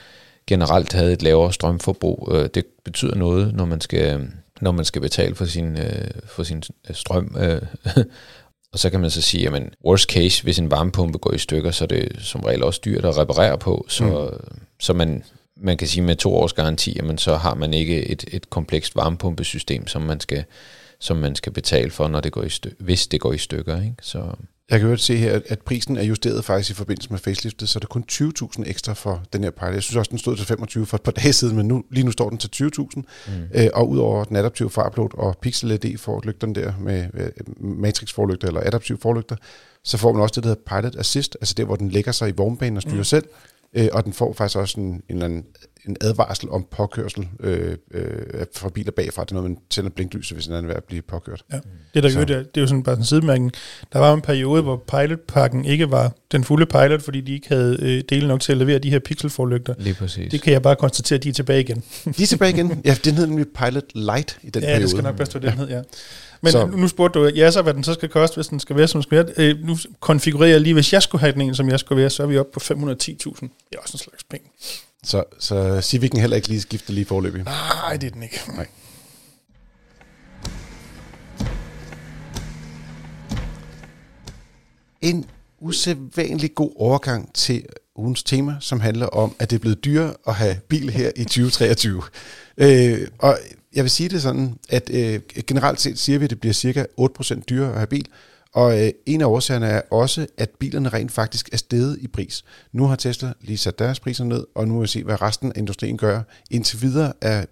[0.47, 2.29] generelt havde et lavere strømforbrug.
[2.31, 4.27] Øh, Det betyder noget, når man skal,
[4.61, 7.35] når man skal betale for sin, øh, for sin øh, strøm.
[8.73, 11.71] Og så kan man så sige, at worst case, hvis en varmepumpe går i stykker,
[11.71, 13.85] så er det som regel også dyrt at reparere på.
[13.89, 14.59] Så, mm.
[14.79, 15.23] så man,
[15.55, 18.95] man kan sige med to års garanti, jamen, så har man ikke et, et komplekst
[18.95, 20.43] varmepumpesystem, som man skal,
[20.99, 23.81] som man skal betale for, når det går i stykker, hvis det går i stykker.
[23.81, 23.95] Ikke?
[24.01, 24.31] Så,
[24.69, 27.77] Jeg kan jo se her, at- prisen er justeret faktisk i forbindelse med faceliftet, så
[27.77, 29.73] er det kun 20.000 ekstra for den her Pilot.
[29.73, 32.03] Jeg synes også, den stod til 25 for et par dage siden, men nu, lige
[32.03, 32.95] nu står den til 20.000.
[32.95, 33.03] Mm.
[33.55, 38.47] Øh, og udover den adaptive farplot og Pixel LED forlygterne der med øh, matrix forlygter
[38.47, 39.35] eller adaptive forlygter,
[39.83, 42.29] så får man også det, der hedder Pilot Assist, altså der, hvor den lægger sig
[42.29, 43.03] i vognbanen og styrer mm.
[43.03, 43.25] selv.
[43.73, 45.45] Øh, og den får faktisk også en, en, eller anden,
[45.87, 49.23] en advarsel om påkørsel øh, øh, fra biler bagfra.
[49.23, 51.43] Det er noget, man tænder blinklyset, hvis den er ved at blive påkørt.
[51.53, 51.59] Ja.
[51.93, 52.17] Det, der Så.
[52.17, 53.51] gør det, det er jo sådan bare en sidemærkning.
[53.93, 57.77] Der var en periode, hvor pilotpakken ikke var den fulde pilot, fordi de ikke havde
[57.81, 59.73] øh, dele nok til at levere de her pixelforlygter.
[59.79, 60.31] lige præcis.
[60.31, 61.83] Det kan jeg bare konstatere, at de er tilbage igen.
[62.17, 62.81] De er tilbage igen.
[62.85, 64.81] Ja, den hed nemlig Pilot Light i den ja, periode.
[64.81, 65.81] det skal nok bedst være den hed, ja.
[66.41, 66.65] Men så.
[66.65, 69.01] nu spurgte du, ja, så hvad den så skal koste, hvis den skal være, som
[69.01, 69.49] den skal være.
[69.49, 72.09] Øh, nu konfigurerer jeg lige, hvis jeg skulle have den en, som jeg skulle være,
[72.09, 72.69] så er vi oppe på 510.000.
[72.71, 74.47] Det er også en slags penge.
[75.07, 77.43] Så, så Civic'en heller ikke lige skifte lige forløbig.
[77.43, 78.39] Nej, det er den ikke.
[78.55, 78.67] Nej.
[85.01, 85.25] En
[85.59, 87.65] usædvanlig god overgang til
[87.95, 91.23] ugens tema, som handler om, at det er blevet dyrere at have bil her i
[91.23, 92.03] 2023.
[92.57, 93.39] Øh, og
[93.75, 96.85] jeg vil sige det sådan, at øh, generelt set siger vi, at det bliver cirka
[97.01, 98.07] 8% dyrere at have bil,
[98.53, 102.45] og øh, en af årsagerne er også, at bilerne rent faktisk er steget i pris.
[102.71, 105.51] Nu har Tesla lige sat deres priser ned, og nu vil vi se, hvad resten
[105.51, 106.21] af industrien gør.
[106.51, 107.45] Indtil videre er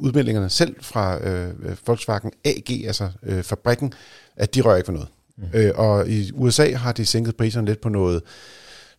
[0.00, 1.54] udmeldingerne selv fra øh,
[1.86, 3.92] Volkswagen AG, altså øh, fabrikken,
[4.36, 5.08] at de rører ikke for noget.
[5.36, 5.44] Mm.
[5.54, 8.22] Øh, og i USA har de sænket priserne lidt på noget,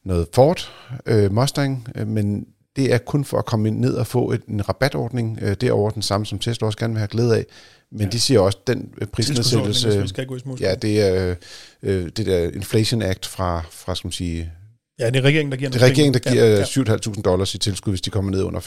[0.03, 0.71] noget Ford
[1.05, 4.45] øh, Mustang, øh, men det er kun for at komme ind ned og få et,
[4.45, 7.45] en rabatordning øh, derover den samme, som Tesla også gerne vil have glæde af.
[7.93, 8.10] Men ja.
[8.10, 10.01] de siger også, at den øh, prisnedsættelse...
[10.01, 11.36] vi skal gå i små Ja, det er øh,
[11.84, 14.51] øh, det der Inflation Act fra, fra skal man sige,
[14.99, 16.63] ja, det er regeringen, der giver det er regeringen, der giver ja, ja, ja.
[16.63, 18.60] 7.500 dollars i tilskud, hvis de kommer ned under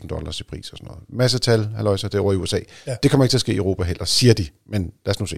[0.00, 1.02] 55.000 dollars i pris og sådan noget.
[1.08, 2.58] Masse tal, halløjsa, det er over i USA.
[2.86, 2.96] Ja.
[3.02, 5.26] Det kommer ikke til at ske i Europa heller, siger de, men lad os nu
[5.26, 5.36] se.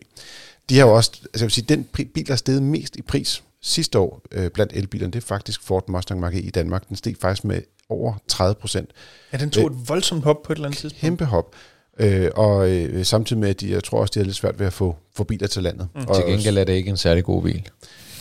[0.68, 3.02] De har jo også, altså jeg vil sige, den bil, der er steget mest i
[3.02, 6.88] pris sidste år øh, blandt elbilerne, det er faktisk Ford Mustang Mach-E i Danmark.
[6.88, 8.90] Den steg faktisk med over 30 procent.
[9.32, 11.00] Ja, den tog et voldsomt hop på et eller andet tidspunkt.
[11.00, 11.54] Kæmpe hop.
[12.02, 14.66] Øh, og øh, samtidig med, at de, jeg tror også, de har lidt svært ved
[14.66, 15.88] at få, få biler til landet.
[15.94, 16.00] Mm.
[16.08, 17.68] Og Til gengæld er det ikke en særlig god bil.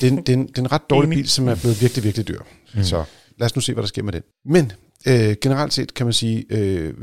[0.01, 1.17] det, er en, det, er en, det er en ret dårlig Enig.
[1.17, 2.39] bil, som er blevet virkelig, virkelig dyr.
[2.75, 2.83] Mm.
[2.83, 3.03] Så
[3.39, 4.21] lad os nu se, hvad der sker med den.
[4.45, 4.71] Men
[5.07, 6.93] øh, generelt set kan man sige, øh,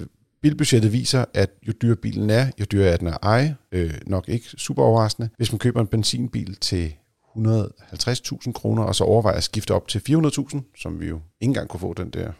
[0.42, 3.56] bilbudgettet viser, at jo dyrere bilen er, jo dyrere er den at eje.
[3.72, 5.28] Øh, nok ikke super overraskende.
[5.36, 6.94] Hvis man køber en benzinbil til
[7.36, 11.68] 150.000 kroner, og så overvejer at skifte op til 400.000, som vi jo ikke engang
[11.68, 12.32] kunne få den der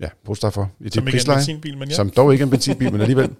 [0.00, 1.94] ja, bogstav for i Som ikke er en prisleje benzinbil, men ja.
[1.94, 3.30] som dog ikke er en benzinbil, men alligevel,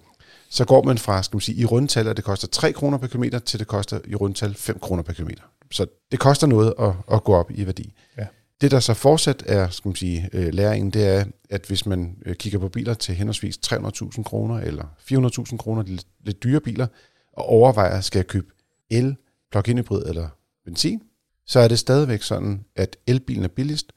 [0.49, 3.07] så går man fra, skal man sige, i rundtal, at det koster 3 kroner per
[3.07, 5.43] kilometer, til det koster i rundtal 5 kroner per kilometer.
[5.71, 7.93] Så det koster noget at, at gå op i værdi.
[8.17, 8.25] Ja.
[8.61, 12.17] Det, der så fortsat er skal man sige, øh, læringen, det er, at hvis man
[12.25, 16.87] øh, kigger på biler til henholdsvis 300.000 kroner eller 400.000 kroner, lidt, lidt dyre biler,
[17.33, 18.47] og overvejer, skal jeg købe
[18.89, 19.15] el,
[19.51, 20.27] plug-in hybrid eller
[20.65, 21.01] benzin,
[21.45, 23.91] så er det stadigvæk sådan, at elbilen er billigst,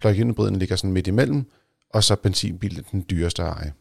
[0.00, 1.50] plug-in hybriden ligger sådan midt imellem,
[1.94, 3.72] og så benzinbilen den dyreste at eje.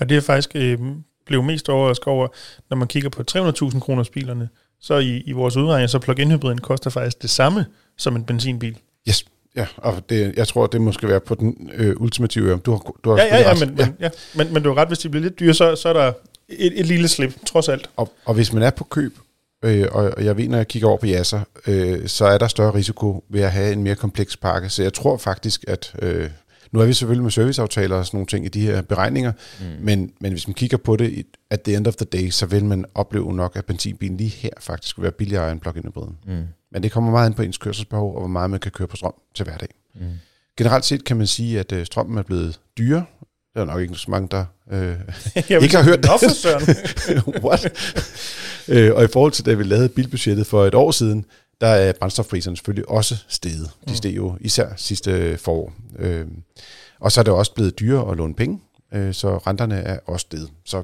[0.00, 0.78] Og det er faktisk øh,
[1.26, 2.28] blevet mest overrasket over,
[2.70, 4.48] når man kigger på 300.000 kroners bilerne,
[4.80, 7.66] så i, i vores udregning, så plug-in hybriden koster faktisk det samme
[7.96, 8.78] som en benzinbil.
[9.08, 9.24] Yes,
[9.56, 12.58] ja, og det, jeg tror, det må skal være på den øh, ultimative.
[12.58, 14.10] Du har, du har Ja, ja, ja, men, men, ja.
[14.34, 16.12] Men, men du har ret, hvis de bliver lidt dyre, så, så er der
[16.48, 17.90] et, et lille slip, trods alt.
[17.96, 19.18] Og, og hvis man er på køb,
[19.64, 22.48] øh, og, og jeg ved, når jeg kigger over på Jasser, øh, så er der
[22.48, 24.70] større risiko ved at have en mere kompleks pakke.
[24.70, 26.30] Så jeg tror faktisk, at øh,
[26.72, 29.66] nu er vi selvfølgelig med serviceaftaler og sådan nogle ting i de her beregninger, mm.
[29.80, 32.64] men, men hvis man kigger på det at the end of the day, så vil
[32.64, 36.16] man opleve nok, at benzinbilen lige her faktisk vil være billigere end plug-in hybriden.
[36.26, 36.44] Mm.
[36.72, 38.96] Men det kommer meget ind på ens kørselsbehov, og hvor meget man kan køre på
[38.96, 39.68] strøm til hverdag.
[39.94, 40.00] Mm.
[40.56, 43.04] Generelt set kan man sige, at øh, strømmen er blevet dyrere.
[43.54, 44.96] Der er nok ikke så mange, der øh,
[45.50, 46.10] Jeg Ikke har hørt det.
[46.10, 46.62] Nå for søren.
[47.46, 47.72] What?
[48.68, 51.24] øh, og i forhold til, da vi lavede bilbudgettet for et år siden,
[51.60, 53.70] der er brændstofpriserne selvfølgelig også steget.
[53.88, 55.72] De steg jo især sidste forår.
[55.98, 56.26] Øh,
[57.00, 58.60] og så er det også blevet dyrere at låne penge,
[58.92, 60.50] øh, så renterne er også steget.
[60.64, 60.82] Så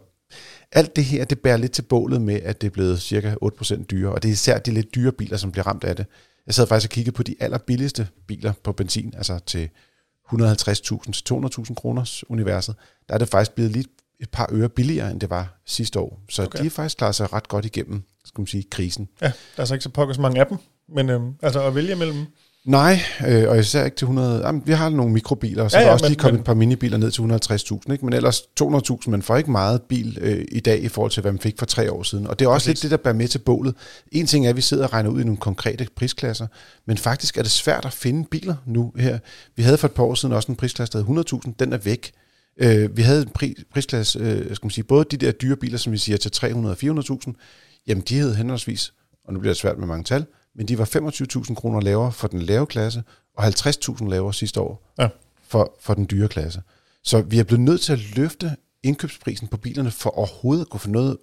[0.72, 3.84] alt det her, det bærer lidt til bålet med, at det er blevet cirka 8%
[3.84, 6.06] dyrere, og det er især de lidt dyre biler, som bliver ramt af det.
[6.46, 9.68] Jeg sad faktisk og kiggede på de allerbilligste biler på benzin, altså til
[10.32, 12.74] 150.000 til 200.000 kroners universet.
[13.08, 13.88] Der er det faktisk blevet lidt
[14.20, 16.20] et par øre billigere, end det var sidste år.
[16.28, 16.58] Så Okay.
[16.60, 18.02] de er faktisk klaret sig ret godt igennem,
[18.34, 19.08] skal man sige, krisen.
[19.22, 20.58] Ja, der er så ikke så pokkers mange af dem,
[20.94, 22.16] men øhm, altså at vælge mellem...
[22.66, 24.46] Nej, øh, og især ikke til 100...
[24.46, 26.18] Jamen, vi har nogle mikrobiler, og så Ja, ja, er der ja, også men- lige
[26.18, 28.04] kommet men- et par minibiler ned til 150.000, ikke?
[28.04, 31.32] men ellers 200.000, man får ikke meget bil øh, i dag i forhold til, hvad
[31.32, 32.26] man fik for tre år siden.
[32.26, 32.82] Og det er også Præcis.
[32.82, 33.74] lidt det, der bærer med til bålet.
[34.12, 36.46] En ting er, at vi sidder og regner ud i nogle konkrete prisklasser,
[36.86, 39.18] men faktisk er det svært at finde biler nu her.
[39.56, 41.78] Vi havde for et par år siden også en prisklasse, der hed 100.000, den er
[41.78, 42.12] væk.
[42.60, 45.78] Øh, vi havde en pri, prisklasse, øh, skal man sige, både de der dyre biler,
[45.78, 47.32] som vi siger til 300 400.000,
[47.86, 48.92] jamen de hed henholdsvis,
[49.24, 50.84] og nu bliver det svært med mange tal, men de var
[51.48, 53.02] 25.000 kroner lavere for den lave klasse,
[53.36, 55.08] og 50.000 lavere sidste år Ja.
[55.48, 56.62] for, for den dyre klasse.
[57.02, 60.80] Så vi er blevet nødt til at løfte indkøbsprisen på bilerne for overhovedet at kunne
[60.80, 61.16] få noget,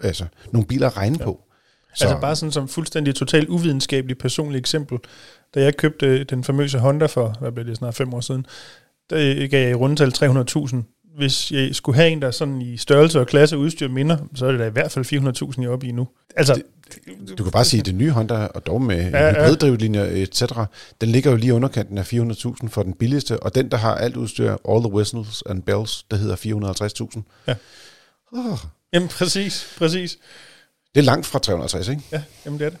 [0.00, 1.24] altså nogle biler at regne ja.
[1.24, 1.40] på.
[1.94, 2.04] Så.
[2.04, 4.98] Altså bare sådan som fuldstændig totalt uvidenskabeligt personligt eksempel.
[5.54, 8.46] Da jeg købte den famøse Honda for, hvad blev det, snart fem år siden,
[9.10, 10.76] der gav jeg i rundetal 300.000.
[11.16, 14.50] Hvis jeg skulle have en, der sådan i størrelse og klasse udstyr minder, så er
[14.50, 15.04] det da i hvert fald
[15.52, 16.08] 400.000, jeg er oppe i nu.
[16.36, 20.04] Altså, det, Du kan bare sige, at det nye Honda, og dog med Ja, hybriddrivlinjer,
[20.04, 20.66] et cetera,
[21.00, 24.16] den ligger jo lige underkanten af 400.000 for den billigste, og den, der har alt
[24.16, 26.36] udstyr, all the whistles and bells, der hedder
[27.16, 27.22] 450.000.
[27.48, 27.54] Ja.
[28.32, 28.58] Oh,
[28.92, 30.18] jamen præcis, præcis.
[30.94, 32.02] det er langt fra 350, ikke?
[32.12, 32.78] Ja, jamen det er det.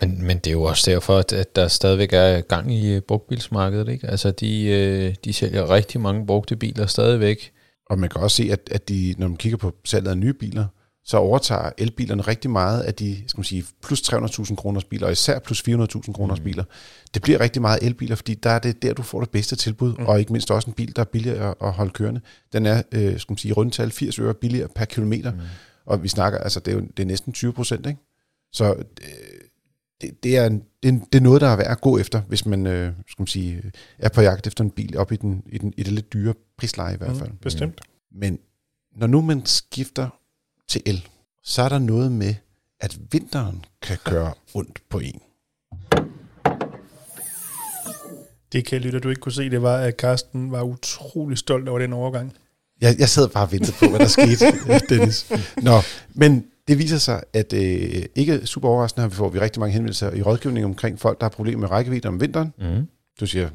[0.00, 3.00] Men, men det er jo også derfor, at, at der stadigvæk er gang i øh,
[3.02, 3.88] brugtbilsmarkedet.
[3.88, 4.06] Ikke?
[4.06, 7.52] Altså, de, øh, de sælger rigtig mange brugte biler stadigvæk.
[7.90, 10.32] Og man kan også se, at, at de, når man kigger på salget af nye
[10.32, 10.66] biler,
[11.06, 15.12] så overtager elbilerne rigtig meget af de skal man sige, plus 300.000 kroners biler, og
[15.12, 16.44] især plus 400.000 kroners mm.
[16.44, 16.64] biler.
[17.14, 19.94] Det bliver rigtig meget elbiler, fordi der er det der, du får det bedste tilbud,
[19.98, 20.06] mm.
[20.06, 22.20] og ikke mindst også en bil, der er billigere at holde kørende.
[22.52, 25.38] Den er, øh, skal man sige, rundtal 80 øre billigere per kilometer, mm.
[25.86, 28.00] og vi snakker, altså det er, jo, det er næsten 20 procent, ikke?
[28.52, 28.84] Så øh,
[30.00, 32.20] det, det, er, en- det, er, det er noget, der er værd at gå efter,
[32.20, 33.62] hvis man øh, skal man sige,
[33.98, 36.34] er på jagt efter en bil op i, den, i, den, i det lidt dyre
[36.58, 37.30] prisleje i hvert fald.
[37.30, 37.80] Mm, bestemt.
[38.12, 38.38] Men
[38.96, 40.08] når nu man skifter
[40.68, 41.08] til el,
[41.42, 42.34] så er der noget med,
[42.80, 45.20] at vinteren kan gøre ondt på en.
[48.52, 51.78] Det kan lytte, du ikke kunne se, det var, at Carsten var utrolig stolt over
[51.78, 52.32] den overgang.
[52.80, 54.46] Jeg, jeg sad bare og ventede på, hvad der skete,
[54.98, 55.30] Dennis.
[55.62, 55.78] Nå,
[56.14, 59.72] men det viser sig, at øh, ikke super overraskende har vi får vi rigtig mange
[59.72, 62.52] henvendelser i rådgivning omkring folk, der har problemer med rækkevidde om vinteren.
[62.58, 62.88] Mm.
[63.20, 63.48] Du siger,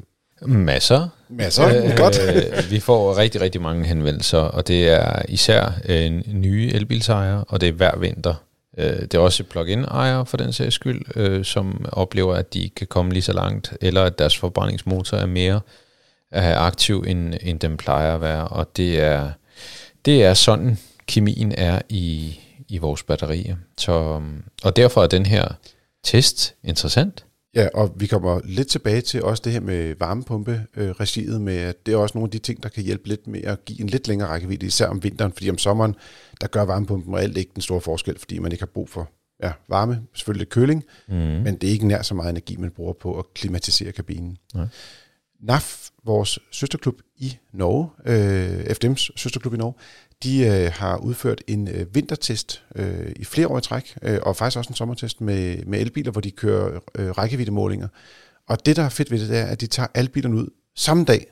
[0.46, 1.08] Masser.
[1.28, 2.18] masser, øh, godt.
[2.28, 7.60] Øh, vi får rigtig, rigtig mange henvendelser, og det er især øh, nye elbilsejere, og
[7.60, 8.34] det er hver vinter.
[8.78, 12.62] Øh, det er også plug-in ejere for den sags skyld, øh, som oplever, at de
[12.62, 15.60] ikke kan komme lige så langt, eller at deres forbrændingsmotor er mere
[16.34, 18.48] øh, aktiv, end, end den plejer at være.
[18.48, 19.30] Og det er,
[20.04, 22.38] det er sådan, kemien er i,
[22.72, 23.56] i vores batterier.
[23.78, 24.22] Så,
[24.62, 25.48] og derfor er den her
[26.04, 27.26] test interessant.
[27.54, 31.94] Ja, og vi kommer lidt tilbage til også det her med varmepumpe-regiet, med at det
[31.94, 34.08] er også nogle af de ting, der kan hjælpe lidt med at give en lidt
[34.08, 35.94] længere rækkevidde, især om vinteren, fordi om sommeren,
[36.40, 39.10] der gør varmepumpen reelt ikke den store forskel, fordi man ikke har brug for
[39.42, 41.14] ja, varme, selvfølgelig køling, Mm.
[41.14, 44.36] men det er ikke nær så meget energi, man bruger på at klimatisere kabinen.
[44.54, 44.66] Nej.
[45.40, 49.74] NAF, vores søsterklub i Norge, øh, FDM's søsterklub i Norge,
[50.22, 54.36] de øh, har udført en øh, vintertest øh, i flere år i træk, øh, og
[54.36, 57.88] faktisk også en sommertest med, med elbiler, hvor de kører øh, rækkeviddemålinger.
[58.48, 60.48] Og det, der er fedt ved det, det er, at de tager alle bilerne ud
[60.76, 61.26] samme dag.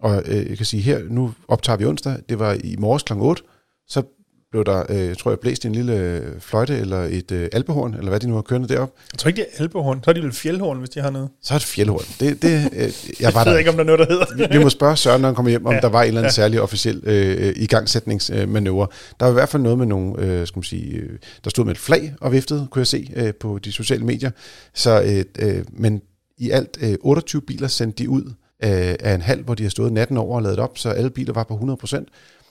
[0.00, 3.12] Og øh, jeg kan sige her, nu optager vi onsdag, det var i morges kl.
[3.12, 3.42] 8,
[3.86, 4.02] så
[4.50, 7.94] blev der, øh, jeg tror jeg, blæst en lille øh, fløjte eller et øh, alpehorn,
[7.94, 8.92] eller hvad de nu har kørende derop.
[9.12, 10.00] Jeg tror ikke, det er alpehorn.
[10.04, 11.28] Så er de vel fjeldhorn, hvis de har noget.
[11.42, 12.04] Så er det fjeldhorn.
[12.20, 13.58] Det, det, øh, jeg var Jeg ved der.
[13.58, 14.48] ikke, om der er noget, der hedder.
[14.48, 15.76] Vi, vi må spørge Søren, når han kommer hjem, om Ja.
[15.76, 15.80] ja.
[15.80, 18.86] der var en eller anden særlig officiel øh, igangsætningsmanøvre.
[19.20, 21.64] Der var i hvert fald noget med nogle, øh, skal man sige, øh, der stod
[21.64, 24.30] med et flag og viftede, kunne jeg se øh, på de sociale medier.
[24.74, 26.02] Så, øh, øh, men
[26.38, 28.22] i alt øh, 28 biler sendte de ud
[28.64, 31.10] øh, af en halv, hvor de har stået natten over og lavet op, så alle
[31.10, 32.04] biler var på 100%.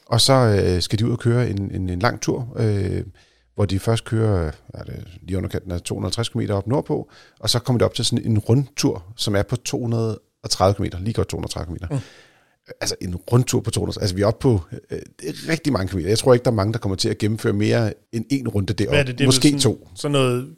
[0.10, 3.04] Og så øh, skal de ud og køre en, en, en lang tur, øh,
[3.56, 7.60] hvor de først kører er det, lige underkanten af 250 km op nordpå, og så
[7.60, 11.78] kommer de op til sådan en rundtur, som er på 230 km, lige godt 230
[11.78, 11.94] km.
[11.94, 12.00] Mm.
[12.82, 15.00] Altså en rundtur på 200, altså vi er oppe på øh,
[15.50, 16.10] rigtig mange kilometer.
[16.10, 18.74] Jeg tror ikke, der er mange, der kommer til at gennemføre mere end en runde
[18.74, 18.92] deroppe.
[18.92, 19.18] Hvad er det?
[19.18, 19.90] det er vel Måske sådan, to.
[19.96, 20.56] Sådan noget,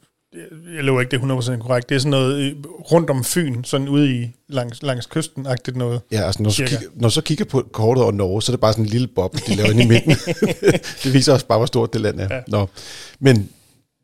[0.74, 1.88] jeg lover ikke, det er 100% korrekt.
[1.88, 6.00] Det er sådan noget øh, rundt om Fyn, sådan ude i langs, langs kysten-agtigt noget.
[6.12, 6.68] Ja, altså når, du Cirka.
[6.68, 8.90] kigger, når du så kigger på kortet over Norge, så er det bare sådan en
[8.90, 10.10] lille bob, de laver inde i midten.
[11.04, 12.34] det viser også bare, hvor stort det land er.
[12.34, 12.40] Ja.
[12.48, 12.68] Nå.
[13.20, 13.48] Men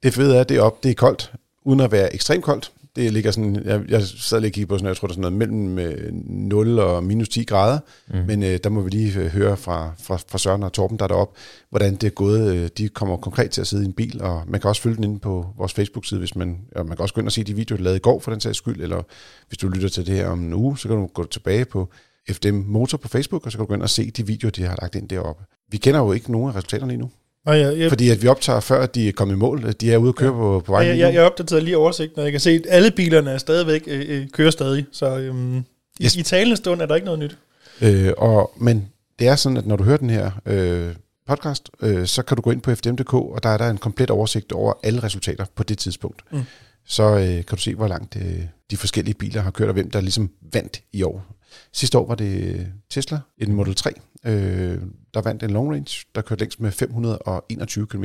[0.03, 1.33] det fede er, at det er op, det er koldt,
[1.65, 2.71] uden at være ekstremt koldt.
[2.97, 5.23] Det ligger sådan, jeg, jeg sad lige og kiggede på sådan, jeg tror, der er
[5.23, 7.79] sådan noget mellem øh, 0 og minus 10 grader.
[8.09, 8.19] Mm.
[8.27, 11.05] Men øh, der må vi lige øh, høre fra, fra, fra Søren og Torben, der
[11.05, 12.55] er deroppe, hvordan det er gået.
[12.55, 14.97] Øh, de kommer konkret til at sidde i en bil, og man kan også følge
[14.97, 17.45] den inde på vores Facebook-side, hvis man, og man kan også gå ind og se
[17.45, 19.03] de videoer, der lavede i går for den sags skyld, eller
[19.49, 21.89] hvis du lytter til det her om en uge, så kan du gå tilbage på
[22.31, 24.63] FDM Motor på Facebook, og så kan du gå ind og se de videoer, de
[24.63, 25.45] har lagt ind deroppe.
[25.71, 27.11] Vi kender jo ikke nogen af resultaterne endnu,
[27.47, 29.73] Og jeg, jeg, fordi at vi optager før, at de er kommet i mål.
[29.73, 32.25] De er ude at køre på, på vejen jeg, jeg, jeg opdaterede lige oversigten, og
[32.25, 34.87] jeg kan se, at alle bilerne er stadigvæk øh, øh, kører stadig.
[34.93, 35.65] Så øhm, i,
[36.05, 36.17] Yes.
[36.17, 37.39] i talende stund er der ikke noget nyt.
[37.81, 40.95] Øh, og, men det er sådan, at når du hører den her øh,
[41.29, 44.11] podcast, øh, så kan du gå ind på fdm.dk, og der er der en komplet
[44.11, 46.23] oversigt over alle resultater på det tidspunkt.
[46.33, 46.43] Mm.
[46.87, 49.91] Så øh, kan du se, hvor langt øh, de forskellige biler har kørt, og hvem
[49.91, 51.27] der ligesom vandt i år.
[51.73, 53.93] Sidste år var det Tesla, en Model 3,
[54.27, 54.79] øh,
[55.15, 58.05] der vandt en long range, der kørte længst med 521 km.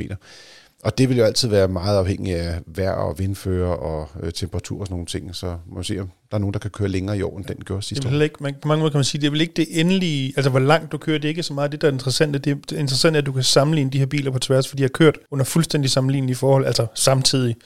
[0.84, 4.80] Og det vil jo altid være meget afhængigt af vejr og vindfører og øh, temperatur
[4.80, 5.34] og sådan nogle ting.
[5.36, 7.44] Så må vi se, om der er nogen, der kan køre længere i år, end
[7.44, 8.20] den gjorde Det sidste er år.
[8.20, 10.50] ikke, man, på mange måder kan man sige, det er vel ikke det endelige, altså
[10.50, 12.44] hvor langt du kører, det er ikke så meget det, der er interessant.
[12.44, 14.88] Det er interessant, at du kan sammenligne de her biler på tværs, for de har
[14.88, 17.56] kørt under fuldstændig sammenlignelige forhold, altså samtidig.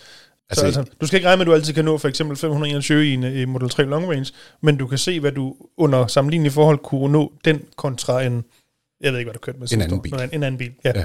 [0.51, 2.37] Altså, så, altså, du skal ikke regne med, at du altid kan nå for eksempel
[2.37, 4.33] 521 i en i Model 3 Long Range,
[4.63, 8.45] men du kan se, hvad du under sammenlignelige forhold kunne nå den kontra en,
[9.01, 10.13] jeg ved ikke, hvad du kørte med sidste anden bil.
[10.13, 10.93] Noget, En anden bil, ja.
[10.95, 11.05] ja.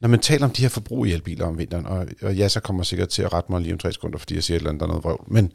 [0.00, 2.60] Når man taler om de her forbrug i elbiler om vinteren, og, og ja, så
[2.60, 4.60] kommer jeg sikkert til at rette mig lige om tre sekunder, fordi jeg siger et
[4.60, 5.52] eller andet, der er noget vrøvl, men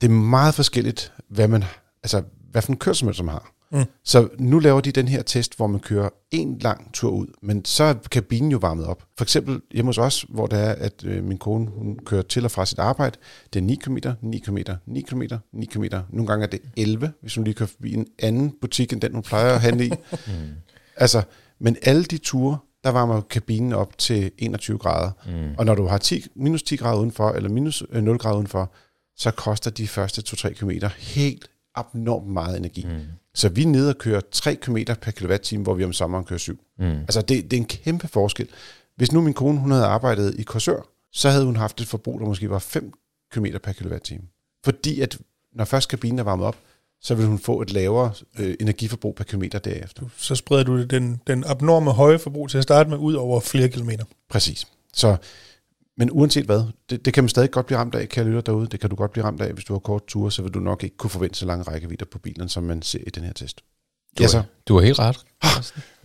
[0.00, 1.64] det er meget forskelligt, hvad man,
[2.02, 3.52] altså, hvad for en kørselsmønster man har.
[3.72, 3.84] Mm.
[4.04, 7.64] Så nu laver de den her test, hvor man kører en lang tur ud, men
[7.64, 9.04] så er kabinen jo varmet op.
[9.18, 12.44] For eksempel hjemme hos os, hvor det er, at øh, min kone hun kører til
[12.44, 13.18] og fra sit arbejde.
[13.52, 15.84] Det er 9 km, 9 km, 9 km, 9 km.
[16.10, 19.12] Nogle gange er det 11, hvis hun lige kører forbi en anden butik, end den
[19.12, 19.90] hun plejer at handle i.
[21.00, 21.22] Altså,
[21.60, 25.10] men alle de ture, der varmer kabinen op til 21 grader.
[25.26, 25.54] Mm.
[25.58, 28.72] Og når du har 10, minus 10 grader udenfor, eller minus øh, 0 grader udenfor,
[29.16, 32.86] så koster de første 2-3 km helt abnormt meget energi.
[32.90, 33.00] Mm.
[33.34, 36.38] Så vi er nede og kører 3 km per kilowatt-time, hvor vi om sommeren kører
[36.38, 36.60] 7.
[36.78, 36.84] Mm.
[36.84, 38.48] Altså, det, det er en kæmpe forskel.
[38.96, 42.20] Hvis nu min kone hun havde arbejdet i Korsør, så havde hun haft et forbrug,
[42.20, 42.92] der måske var 5
[43.32, 44.22] km per kilowatt-time.
[44.64, 45.18] Fordi at
[45.54, 46.56] når først kabinen er varmet op,
[47.00, 50.02] så vil hun få et lavere øh, energiforbrug per kilometer derefter.
[50.16, 53.40] Så spreder du det den, den abnorme høje forbrug til at starte med ud over
[53.40, 54.04] flere kilometer.
[54.28, 54.66] Præcis.
[54.94, 55.16] Så,
[55.98, 58.46] men uanset hvad, det, det kan man stadig godt blive ramt af, kan jeg lytte
[58.46, 58.66] derude.
[58.66, 60.60] Det kan du godt blive ramt af, hvis du har kort ture, så vil du
[60.60, 63.32] nok ikke kunne forvente så lange rækkevidder på bilen, som man ser i den her
[63.32, 63.60] test.
[64.18, 64.42] Du, Ja, så.
[64.68, 65.18] du har helt ret.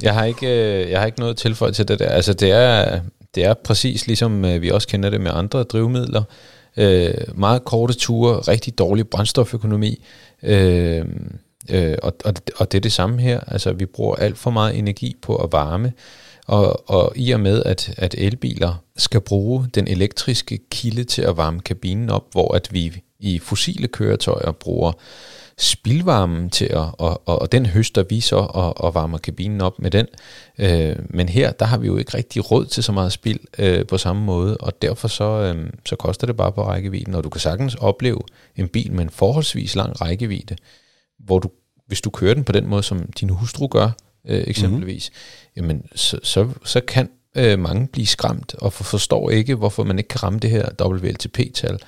[0.04, 2.10] Jeg har ikke, øh, jeg har ikke noget tilføje til det der.
[2.10, 3.00] Altså det er,
[3.36, 6.24] det er præcis ligesom øh, vi også kender det med andre drivmidler.
[6.78, 10.04] Øh, meget korte ture, rigtig dårlig brændstoføkonomi.
[10.44, 11.06] Øh,
[11.70, 13.40] øh, og, og, og det er det samme her.
[13.48, 15.94] Altså vi bruger alt for meget energi på at varme.
[16.48, 21.38] Og, og i og med, at, at elbiler skal bruge den elektriske kilde til at
[21.38, 24.92] varme kabinen op, hvor at vi i fossile køretøjer bruger
[25.58, 29.80] spildvarmen til at, og, og, og den høster vi så og, og varmer kabinen op
[29.80, 30.08] med den.
[30.58, 33.86] Øh, men her, der har vi jo ikke rigtig råd til så meget spild øh,
[33.86, 37.30] på samme måde, og derfor så, øh, så koster det bare på rækkevidden, og du
[37.30, 38.20] kan sagtens opleve
[38.56, 40.56] en bil med en forholdsvis lang rækkevidde,
[41.20, 41.50] hvor du,
[41.88, 43.90] hvis du kører den på den måde, som din hustru gør,
[44.28, 49.30] øh, eksempelvis, mm-hmm jamen så, så, så kan øh, mange blive skræmt og for, forstår
[49.30, 51.80] ikke, hvorfor man ikke kan ramme det her WLTP-tal.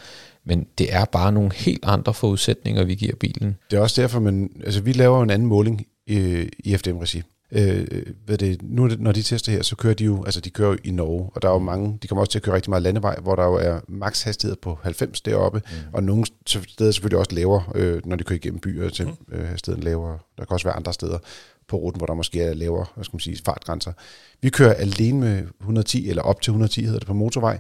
[0.45, 3.58] Men det er bare nogle helt andre forudsætninger, vi giver bilen.
[3.71, 7.23] Det er også derfor, man, altså vi laver en anden måling i, i FDM-regi.
[7.51, 7.88] Øh,
[8.27, 10.77] ved det, nu når de tester her, så kører de jo, altså de kører jo
[10.84, 12.84] i Norge, og der er jo mange, de kommer også til at køre rigtig meget
[12.84, 15.93] landevej, hvor der jo er maks hastighed på 90 deroppe, mm.
[15.93, 19.36] og nogle steder selvfølgelig også lavere, øh, når de kører igennem byer, til mm.
[19.36, 20.19] øh, hastigheden lavere.
[20.38, 21.17] Der kan også være andre steder
[21.67, 23.93] på ruten, hvor der måske er lavere, hvad skal man sige, fartgrænser.
[24.41, 27.60] Vi kører alene med 110, eller op til 110 hedder det på motorvej,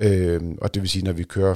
[0.00, 1.54] øh, og det vil sige, når vi kører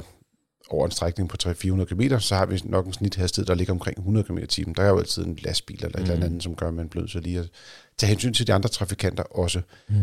[0.69, 3.97] over en strækning på 300-400 km, så har vi nok en snithastighed, der ligger omkring
[3.97, 4.75] 100 km timen.
[4.75, 7.07] Der er jo altid en lastbil eller et eller andet, som gør, at man bliver
[7.07, 7.49] så lige at
[7.97, 9.61] tage hensyn til de andre trafikanter også.
[9.89, 9.95] Mm.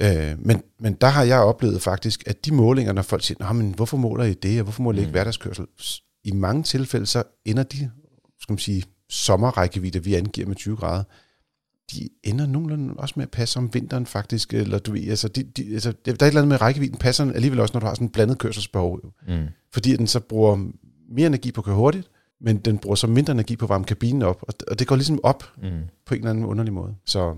[0.00, 3.74] Øh, men, men der har jeg oplevet faktisk, at de målinger, når folk siger, men
[3.74, 5.12] hvorfor måler I det, og hvorfor måler I ikke mm.
[5.12, 5.66] hverdagskørsel?
[6.24, 7.90] I mange tilfælde, så ender de,
[8.40, 11.04] skal man sige, sommerrækkevidde, vi angiver med 20 grader,
[11.92, 15.42] de ender nogenlunde også med at passe om vinteren faktisk, eller du ved, altså, de,
[15.42, 17.94] de, altså der er et eller andet med rækkevidden passer alligevel også, når du har
[17.94, 19.00] sådan en blandet kørselsbehov.
[19.28, 19.46] Mm.
[19.72, 20.56] Fordi den så bruger
[21.10, 23.84] mere energi på at køre hurtigt, men den bruger så mindre energi på at varme
[23.84, 25.70] kabinen op, og, og det går ligesom op mm.
[26.06, 26.94] på en eller anden underlig måde.
[27.06, 27.34] Så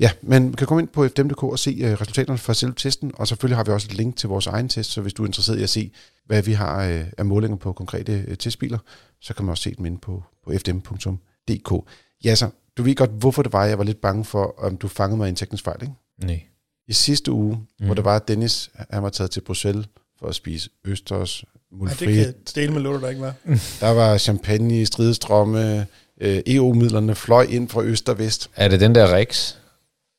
[0.00, 3.12] ja, men man kan komme ind på fdm.dk og se uh, resultaterne fra selve testen,
[3.14, 5.26] og selvfølgelig har vi også et link til vores egen test, så hvis du er
[5.26, 5.90] interesseret i at se,
[6.26, 8.78] hvad vi har uh, af målinger på konkrete uh, testbiler,
[9.20, 11.90] så kan man også se dem inde på, på fdm.dk.
[12.24, 14.88] Ja, så du ved godt, hvorfor det var, jeg var lidt bange for, om du
[14.88, 15.94] fangede mig i en teknisk fejl, ikke?
[16.24, 16.42] Nej.
[16.88, 17.86] I sidste uge, mm.
[17.86, 19.86] hvor der var Dennis, han var taget til Bruxelles
[20.18, 22.08] for at spise Østers, mulfrit.
[22.08, 23.34] Ja, det kan dele med låter, der ikke var.
[23.80, 25.86] der var champagne i stridestrømme,
[26.20, 28.50] øh, EU-midlerne fløj ind fra øst og vest.
[28.56, 29.54] Er det den der Rex,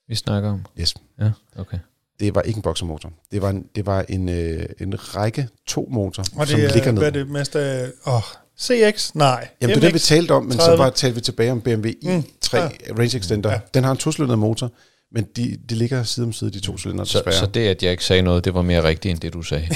[0.08, 0.66] vi snakker om?
[0.80, 0.96] Yes.
[1.20, 1.78] Ja, okay.
[2.20, 3.12] Det var ikke en boksermotor.
[3.32, 6.74] Det var en, det var en, øh, en række to motor, og det som er,
[6.74, 7.02] ligger ned.
[7.02, 7.92] Hvad er det mest af...
[8.08, 8.22] Åh,
[8.62, 9.12] CX?
[9.14, 9.48] Nej.
[9.62, 10.74] Jamen, det er det, vi talte om, men 30.
[10.74, 12.24] så bare talte vi tilbage om BMW i3 mm.
[12.54, 12.70] ja.
[12.98, 13.52] Range Extender.
[13.52, 13.60] Ja.
[13.74, 14.72] Den har en tosylindret motor,
[15.12, 17.92] men de, de ligger side om side, de to cylinder, så, så det, at jeg
[17.92, 19.68] ikke sagde noget, det var mere rigtigt, end det, du sagde?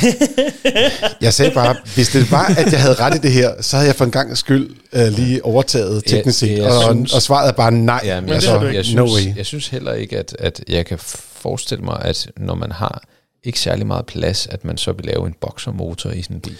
[1.21, 3.87] jeg sagde bare, hvis det var, at jeg havde ret i det her, så havde
[3.87, 7.47] jeg for en gang skyld uh, lige overtaget teknisk set, ja, og, synes, og svaret
[7.47, 8.01] er bare nej.
[8.03, 9.37] Ja, men altså, jeg, jeg, synes, no way.
[9.37, 13.03] jeg synes heller ikke, at, at jeg kan forestille mig, at når man har
[13.43, 16.57] ikke særlig meget plads, at man så vil lave en boxermotor i sådan en bil.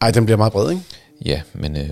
[0.00, 0.82] Ej, den bliver meget bred, ikke?
[1.24, 1.90] Ja, men øh,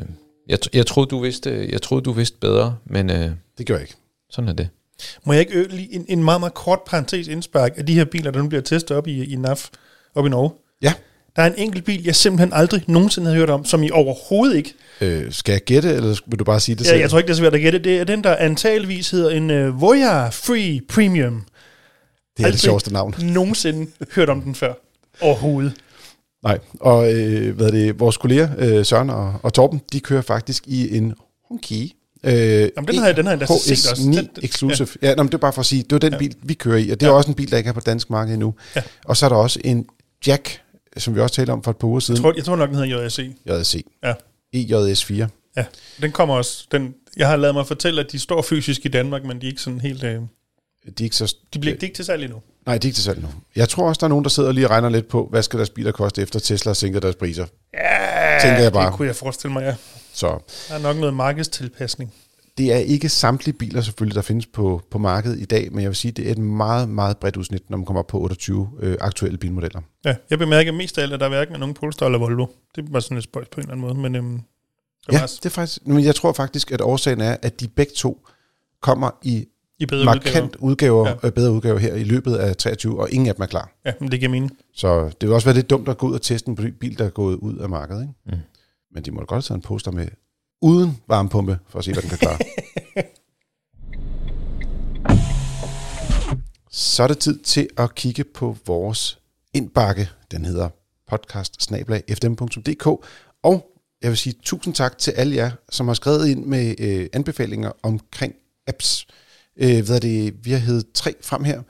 [0.49, 3.11] jeg, jeg, troede, du vidste, jeg troede, du vidste bedre, men...
[3.11, 3.95] Øh, det gør jeg ikke.
[4.31, 4.69] Sådan er det.
[5.25, 8.31] Må jeg ikke lige en, en meget, meget kort parentes indspark af de her biler,
[8.31, 9.69] der nu bliver testet op i, i NAF,
[10.15, 10.51] op i Norge?
[10.83, 10.93] Ja.
[11.37, 14.57] Der er en enkelt bil, jeg simpelthen aldrig nogensinde har hørt om, som I overhovedet
[14.57, 14.75] ikke...
[15.01, 17.01] Øh, skal jeg gætte, eller vil du bare sige det ja, selv?
[17.01, 17.79] jeg tror ikke, det er svært at gætte.
[17.79, 21.35] Det er den, der antageligvis hedder en uh, Voya Free Premium.
[21.35, 23.15] Det er aldrig det sjoveste navn.
[23.23, 24.75] nogensinde hørt om den før.
[25.21, 25.73] Overhovedet.
[26.43, 30.23] Nej, og øh, hvad er det, vores kolleger øh, Søren og, og Torben, de kører
[30.23, 31.15] faktisk i en
[31.49, 34.03] Honki Øh, Jamen, den har jeg, den har jeg set også.
[34.05, 34.89] Den, Exclusive.
[35.03, 36.19] Ja, ja nå, det er bare for at sige, det var den ja.
[36.19, 37.17] bil, vi kører i, og det er ja.
[37.17, 38.55] også en bil, der ikke er på dansk marked endnu.
[38.77, 38.83] Ja.
[39.05, 39.87] Og så er der også en
[40.27, 40.61] Jack,
[40.97, 42.17] som vi også talte om for et par uger siden.
[42.17, 43.31] Jeg tror, jeg tror nok, den hedder JSC.
[43.47, 43.85] JSC.
[44.05, 44.15] Ja.
[44.57, 45.27] EJS4.
[45.57, 45.65] Ja,
[46.03, 46.67] den kommer også.
[46.73, 49.51] Den, jeg har lavet mig fortælle, at de står fysisk i Danmark, men de er
[49.51, 50.05] ikke sådan helt...
[50.05, 50.19] Øh, de,
[50.87, 52.39] er ikke så, de bliver de ikke til salg endnu.
[52.67, 53.33] Nej, de er ikke til salg endnu.
[53.57, 55.59] Jeg tror også, der er nogen, der sidder lige og regner lidt på, hvad skal
[55.59, 57.47] deres biler koste efter Tesla har sænket deres priser.
[57.75, 58.87] Ja, tænker jeg bare.
[58.87, 59.75] det kunne jeg forestille mig, ja.
[60.13, 60.39] Så.
[60.69, 62.13] Der er nok noget markedstilpasning
[62.59, 65.89] det er ikke samtlige biler selvfølgelig, der findes på, på markedet i dag, men jeg
[65.89, 68.71] vil sige, det er et meget, meget bredt udsnit, når man kommer op på 28
[68.81, 69.81] øh, aktuelle bilmodeller.
[70.05, 72.47] Ja, jeg bemærker mest af alt, at der er hverken nogen Polestar eller Volvo.
[72.77, 74.41] Det var sådan et spøjs på en eller anden måde, men øhm,
[75.07, 77.93] det ja, det er faktisk, men jeg tror faktisk, at årsagen er, at de begge
[77.97, 78.27] to
[78.83, 79.47] kommer i,
[79.83, 81.27] I bedre markant udgaver, udgaver ja.
[81.27, 83.73] øh, bedre udgaver her i løbet af 23, og ingen af dem er klar.
[83.85, 84.53] Ja, men det giver mening.
[84.75, 87.05] Så det vil også være lidt dumt at gå ud og teste en bil, der
[87.05, 88.03] er gået ud af markedet.
[88.03, 88.13] Ikke?
[88.27, 88.33] Mm.
[88.95, 90.09] Men de må da godt have en poster med
[90.63, 92.39] uden varmepumpe, for at se, hvad den kan klare.
[96.71, 99.19] Så er det tid til at kigge på vores
[99.55, 100.11] indbakke.
[100.31, 100.69] Den hedder
[101.09, 101.73] podcast
[103.43, 107.07] og jeg vil sige tusind tak til alle jer, som har skrevet ind med øh,
[107.13, 108.35] anbefalinger omkring
[108.67, 109.07] apps.
[109.57, 110.35] Øh, hvad er det?
[110.45, 111.63] Vi har heddet tre frem her,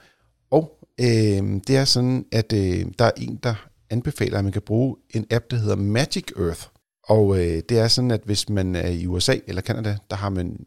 [0.51, 3.55] og øh, det er sådan, at øh, der er en, der
[3.89, 6.61] anbefaler, at man kan bruge en app, der hedder Magic Earth.
[7.03, 10.29] Og øh, det er sådan, at hvis man er i USA eller Canada, der har
[10.29, 10.57] man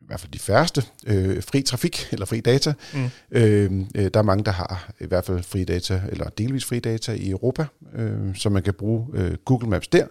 [0.00, 2.74] i hvert fald de færreste øh, fri trafik eller fri data.
[2.94, 3.08] Mm.
[3.30, 6.78] Øh, øh, der er mange, der har i hvert fald fri data eller delvis fri
[6.78, 10.06] data i Europa, øh, så man kan bruge øh, Google Maps der.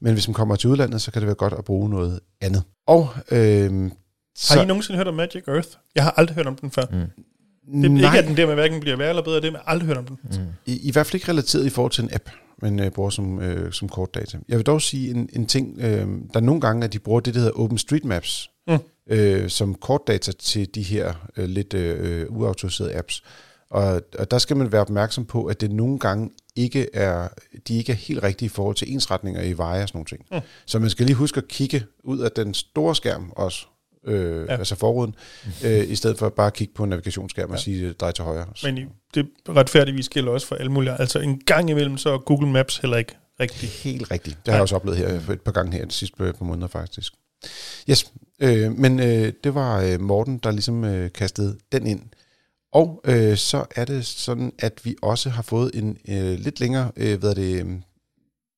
[0.00, 2.62] Men hvis man kommer til udlandet, så kan det være godt at bruge noget andet.
[2.86, 3.90] Og øh,
[4.48, 5.68] har I nogensinde hørt om Magic Earth?
[5.94, 6.82] Jeg har aldrig hørt om den før.
[6.90, 6.98] Mm.
[7.82, 8.04] Det er Nej.
[8.04, 9.86] ikke, at den der med hverken bliver værre eller bedre, det er, jeg har aldrig
[9.86, 10.18] hørt om den.
[10.22, 10.46] Mm.
[10.66, 12.28] I, I hvert fald ikke relateret i forhold til en app
[12.62, 14.38] men øh, bruger som, øh, som kortdata.
[14.48, 15.78] Jeg vil dog sige en, en ting.
[15.80, 18.78] Øh, der er nogle gange, at de bruger det, der hedder OpenStreetMaps, mm.
[19.10, 23.22] øh, som kortdata til de her øh, lidt øh, uautoriserede apps.
[23.70, 27.28] Og, og der skal man være opmærksom på, at det nogle gange ikke er,
[27.68, 30.26] de ikke er helt rigtige i forhold til ensretninger i veje og sådan nogle ting.
[30.32, 30.38] Mm.
[30.66, 33.66] Så man skal lige huske at kigge ud af den store skærm også,
[34.06, 34.52] øh, Ja.
[34.52, 34.58] ja.
[34.58, 35.14] altså forruden,
[35.64, 37.54] øh, i stedet for bare at kigge på en navigationsskærm ja.
[37.54, 38.46] og sige, drej til højre.
[38.62, 38.84] Men i-
[39.14, 41.00] det retfærdigvis gælder også for alle mulige.
[41.00, 43.68] Altså en gang imellem, så er Google Maps heller ikke rigtig.
[43.68, 44.36] Helt rigtigt.
[44.46, 46.44] Det har jeg også oplevet her for et par gange her de sidste par par
[46.44, 47.12] måneder faktisk.
[47.90, 52.00] Yes, øh, men øh, det var øh, Morten, der ligesom øh, kastede den ind.
[52.72, 56.92] Og øh, så er det sådan, at vi også har fået en øh, lidt længere
[56.96, 57.66] øh, hvad er det,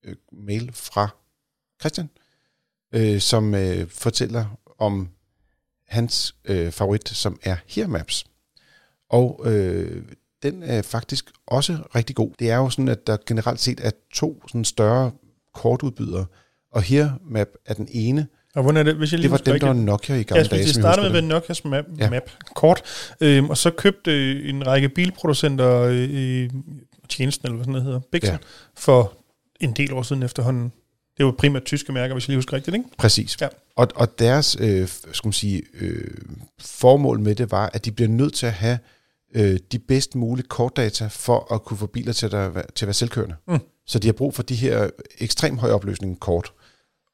[0.05, 1.09] øh, mail fra
[1.81, 2.11] Christian,
[2.95, 5.09] øh, som øh, fortæller om
[5.89, 8.27] hans øh, favorit, som er Here Maps.
[9.11, 10.03] Og øh,
[10.43, 12.31] den er faktisk også rigtig god.
[12.39, 15.11] Det er jo sådan, at der generelt set er to sådan større
[15.55, 16.27] kortudbydere,
[16.73, 18.27] og Here Map er den ene.
[18.55, 19.73] Og hvordan er det, hvis jeg lige Det var dem, der var?
[19.75, 20.65] Nokia i Ja, gamle skulle dage.
[20.65, 21.29] til at som jeg starte med det.
[21.29, 22.11] Nokias map, Ja.
[22.11, 22.83] map kort,
[23.21, 26.51] øhm, og så købte øh, en række bilproducenter øh,
[27.09, 28.33] tjenesten, eller hvad sådan noget hedder, Bixen, Ja.
[28.33, 28.39] ja.
[28.77, 29.13] for
[29.61, 30.73] en del år siden efterhånden.
[31.19, 32.89] Det var primært tyske mærker, hvis jeg lige husker rigtigt, ikke?
[32.99, 33.41] Præcis.
[33.41, 33.49] Ja.
[33.77, 36.11] Og, og deres øh, skal man sige, øh,
[36.61, 38.79] formål med det var, at de bliver nødt til at have
[39.35, 42.87] øh, de bedst mulige kortdata for at kunne få biler til at, være- til at
[42.87, 43.35] være selvkørende.
[43.49, 43.59] Mm.
[43.87, 46.53] Så de har brug for de her ekstremt høj opløsning kort.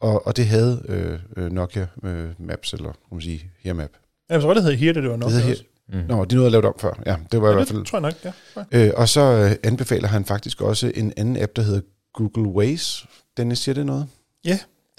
[0.00, 3.90] Og, og det havde øh, øh, Nokia øh, Maps, eller kan man sige, Here Map.
[4.30, 5.64] Ja, så det hed Here, det var Det Nokia hedder også.
[5.88, 5.98] Mm.
[6.08, 7.02] Nå, de nåede at lave det om før.
[7.06, 7.78] Ja, det var i Ja, hvert fald...
[7.78, 8.34] det tror jeg nok,
[8.72, 8.86] ja.
[8.86, 11.80] Øh, og så øh, anbefaler han faktisk også en anden app, der hedder
[12.14, 13.06] Google Waze.
[13.36, 14.08] Dennis, siger det noget?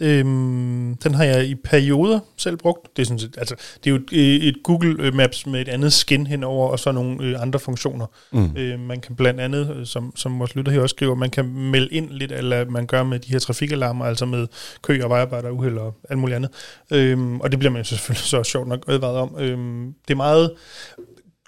[0.01, 2.97] Øhm, den har jeg i perioder selv brugt.
[2.97, 5.93] Det er, sådan set, altså, det er jo et, et Google Maps med et andet
[5.93, 8.05] skin henover, og så nogle øh, andre funktioner.
[8.31, 8.57] Mm.
[8.57, 11.45] Øh, man kan blandt andet, øh, som, som vores lytter her også skriver, man kan
[11.45, 14.47] melde ind lidt, eller man gør med de her trafikalarmer, altså med
[14.81, 16.51] kø og vejarbejder, uheld og alt muligt andet.
[16.91, 19.35] Øhm, og det bliver man jo selvfølgelig så sjovt nok advaret om.
[19.39, 20.51] Øhm, det er meget...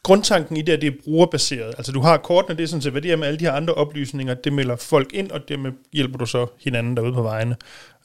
[0.08, 1.74] Grundtanken i det er, at det er brugerbaseret.
[1.78, 3.52] Altså du har kortene, det er sådan set, hvad det er med alle de her
[3.52, 7.56] andre oplysninger, det melder folk ind, og dermed hjælper du så hinanden derude på vejene.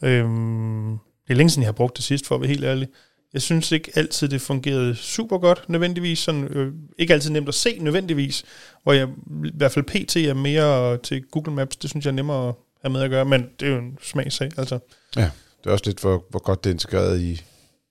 [0.03, 2.89] Øhm, det er længe siden, jeg har brugt det sidst, for at være helt ærlig.
[3.33, 6.19] Jeg synes ikke altid, det fungerede super godt, nødvendigvis.
[6.19, 8.45] Sådan, øh, ikke altid nemt at se, nødvendigvis.
[8.83, 9.09] Hvor jeg
[9.45, 10.17] i hvert fald pt.
[10.17, 11.77] er mere til Google Maps.
[11.77, 13.99] Det synes jeg er nemmere at have med at gøre, men det er jo en
[14.03, 14.51] smagssag.
[14.59, 14.79] Altså.
[15.17, 15.31] Ja,
[15.65, 17.43] Det er også lidt, hvor, hvor godt det er integreret i,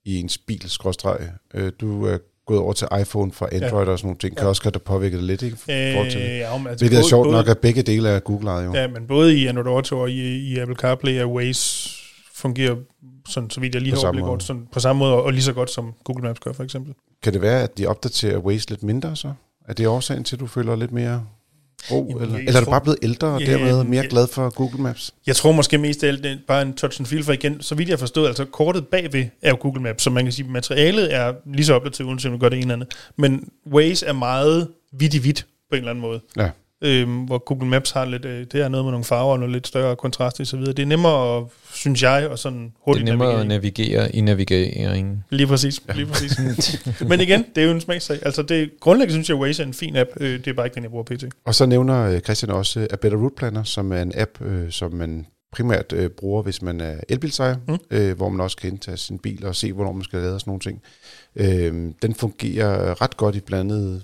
[0.05, 1.29] i ens bil, skråstreg.
[1.53, 2.17] Øh, du er
[2.47, 3.91] gået over til iPhone fra Android ja.
[3.91, 4.35] og sådan nogle ting.
[4.35, 4.49] Kan Ja.
[4.49, 5.55] også godt have påvirket det lidt, ikke?
[5.69, 6.27] Øh, forhold til det.
[6.39, 8.73] ja, men altså, Hvilket er både- sjovt både- nok, at begge dele er Google jo.
[8.73, 8.87] Ja.
[8.87, 11.89] Men både i Android Auto og i, i Apple CarPlay og Waze
[12.35, 12.75] fungerer,
[13.29, 15.31] sådan, så vidt jeg lige På har overblik over det, sådan, på samme måde, og
[15.33, 16.93] lige så godt som Google Maps gør, for eksempel.
[17.23, 19.33] Kan det være, at de opdaterer Waze lidt mindre så?
[19.67, 21.25] Er det årsagen til, at du føler lidt mere
[21.91, 22.07] ro?
[22.09, 25.13] Jamen, eller, eller er du bare blevet ældre og dermed mere glad for Google Maps?
[25.27, 27.61] Jeg tror måske mest af alt, det er bare en touch and feel, for igen,
[27.61, 30.49] så vidt jeg forstået, altså kortet bagved er jo Google Maps, så man kan sige,
[30.49, 32.97] materialet er lige så opdateret, uanset om du gør det ene eller andet.
[33.17, 36.21] Men Waze er meget vidt i vidt på en eller anden måde.
[36.37, 36.49] Ja.
[36.83, 39.53] Øhm, hvor Google Maps har lidt, øh, det er noget med nogle farver og noget
[39.53, 40.73] lidt større kontrast og så videre.
[40.73, 44.21] Det er nemmere, synes jeg, og sådan Det er hurtigt nemmere at navigere i.
[44.21, 45.23] navigeringen.
[45.29, 46.39] Lige præcis, lige præcis.
[47.07, 48.19] Men igen, det er jo en smagssag.
[48.21, 50.09] Altså det, grundlæggende synes jeg, Waze er en fin app.
[50.19, 51.23] Øh, det er bare ikke den, jeg bruger pt.
[51.45, 54.41] Og så nævner øh, Christian også øh, A Better Route Planner, som er en app,
[54.41, 57.77] øh, som man primært øh, bruger, hvis man er elbilsejer, Mm.
[57.91, 60.39] øh, hvor man også kan indtage sin bil og se, hvornår man skal lade og
[60.41, 60.81] sådan nogle ting.
[61.35, 64.03] Øh, den fungerer ret godt i blandet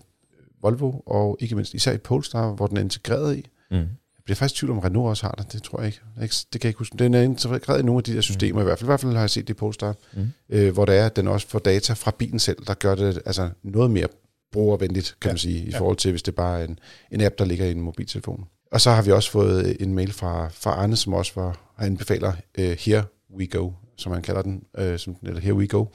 [0.68, 3.46] Volvo, og ikke mindst især i Polestar, hvor den er integreret i.
[3.72, 3.78] Mm.
[3.78, 3.88] Jeg
[4.26, 5.54] bliver faktisk i tvivl om, Renault også har det.
[5.54, 6.00] Det tror jeg ikke.
[6.20, 6.98] Det kan jeg ikke huske.
[6.98, 8.62] Den er integreret i nogle af de der systemer, mm.
[8.62, 8.86] i hvert fald.
[8.86, 10.28] I hvert fald har jeg set det i Polestar, Mm.
[10.50, 13.22] øh, hvor det er, at den også får data fra bilen selv, der gør det
[13.26, 14.08] altså noget mere
[14.52, 15.34] brugervenligt, kan Ja.
[15.34, 15.80] man sige, i Ja.
[15.80, 16.80] forhold til, hvis det bare er en,
[17.12, 18.46] en app, der ligger i en mobiltelefon.
[18.72, 21.86] Og så har vi også fået en mail fra, fra Arne, som også var, han
[21.92, 23.04] anbefaler uh, Here
[23.38, 25.86] We Go, som han kalder den, uh, som, eller Here We Go.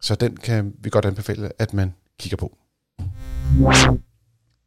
[0.00, 2.56] Så den kan vi godt anbefale, at man kigger på.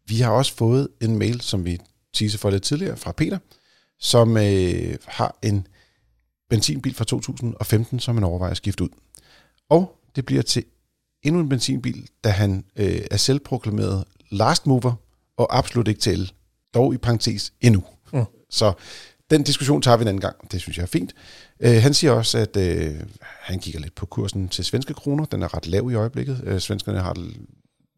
[0.07, 1.79] Vi har også fået en mail, som vi
[2.13, 3.37] teaser for lidt tidligere, fra Peter,
[3.99, 5.67] som øh, har en
[6.49, 8.89] benzinbil fra 2015, som han overvejer at skifte ud.
[9.69, 10.63] Og det bliver til
[11.23, 14.93] endnu en benzinbil, da han øh, er selvproklameret last mover
[15.37, 16.31] og absolut ikke til el.
[16.73, 17.83] Dog i parentes endnu.
[18.13, 18.25] Mm.
[18.49, 18.73] Så
[19.29, 20.51] den diskussion tager vi en anden gang.
[20.51, 21.15] Det synes jeg er fint.
[21.59, 25.25] Øh, han siger også, at øh, han kigger lidt på kursen til svenske kroner.
[25.25, 26.41] Den er ret lav i øjeblikket.
[26.43, 27.13] Øh, svenskerne har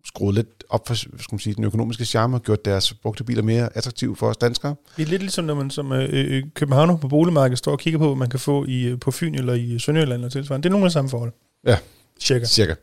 [0.06, 3.42] skruet lidt op for skal man sige, den økonomiske charme og gjort deres brugte biler
[3.42, 4.76] mere attraktive for os danskere.
[4.98, 8.00] Det er lidt ligesom, når man som øh, øh, københavner på boligmarkedet står og kigger
[8.00, 10.64] på, hvad man kan få i, øh, på Fyn eller i Sønderjylland eller tilsvarende.
[10.64, 11.32] Det er nogle af samme forhold.
[11.68, 11.78] Ja.
[12.20, 12.46] Cirka.
[12.46, 12.76] Cirka.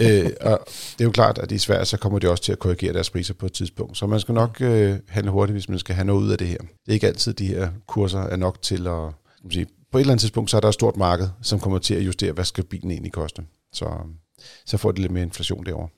[0.00, 2.58] øh, og det er jo klart, at i Sverige, så kommer de også til at
[2.58, 3.98] korrigere deres priser på et tidspunkt.
[3.98, 6.46] Så man skal nok øh, handle hurtigt, hvis man skal have noget ud af det
[6.46, 6.58] her.
[6.58, 9.12] Det er ikke altid, de her kurser er nok til at...
[9.38, 11.78] Skal sige, på et eller andet tidspunkt, så er der et stort marked, som kommer
[11.78, 13.42] til at justere, hvad skal bilen egentlig koste.
[13.72, 13.90] Så,
[14.66, 15.88] så får det lidt mere inflation derovre.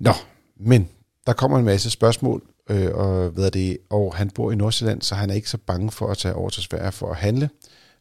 [0.00, 0.12] Nå,
[0.60, 0.88] men
[1.26, 5.14] der kommer en masse spørgsmål, øh, og, hvad det, og han bor i Nordsjælland, så
[5.14, 7.50] han er ikke så bange for at tage over til Sverige for at handle.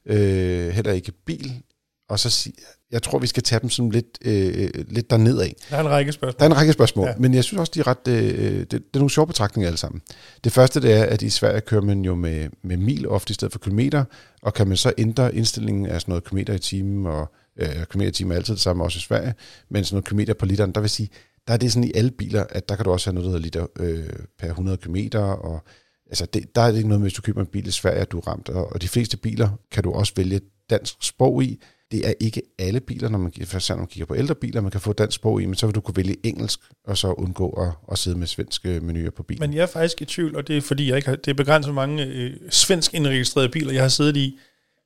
[0.05, 1.61] Øh, heller ikke bil,
[2.09, 2.55] og så sige,
[2.91, 5.55] jeg tror, vi skal tage dem sådan lidt, øh, lidt derned af.
[5.69, 6.39] Der er en række spørgsmål.
[6.39, 7.11] Der er en række spørgsmål, Ja.
[7.11, 7.17] ja.
[7.19, 9.77] men jeg synes også, de er ret, øh, det, det er nogle sjove betragtninger alle
[9.77, 10.01] sammen.
[10.43, 13.33] Det første, det er, at i Sverige kører man jo med, med mil ofte i
[13.33, 14.03] stedet for kilometer,
[14.41, 18.09] og kan man så ændre indstillingen af sådan noget kilometer i timen, og øh, kilometer
[18.09, 19.33] i timen er altid det samme, også i Sverige,
[19.69, 21.09] men sådan noget kilometer på literen, der vil sige,
[21.47, 23.31] der er det sådan i alle biler, at der kan du også have noget, der
[23.31, 25.63] hedder liter øh, per 100 km, og
[26.07, 27.99] altså det, der er det ikke noget med, hvis du køber en bil i Sverige,
[27.99, 31.43] at du er ramt, og, og de fleste biler kan du også vælge dansk sprog
[31.43, 31.59] i,
[31.91, 34.71] det er ikke alle biler, når man, for når man kigger på ældre biler, man
[34.71, 37.49] kan få dansk sprog i, men så vil du kunne vælge engelsk, og så undgå
[37.49, 39.39] at, at sidde med svenske menuer på bilen.
[39.39, 41.35] Men jeg er faktisk i tvivl, og det er fordi, jeg ikke har, det er
[41.35, 44.37] begrænset mange øh, svensk indregistrerede biler, jeg har siddet i.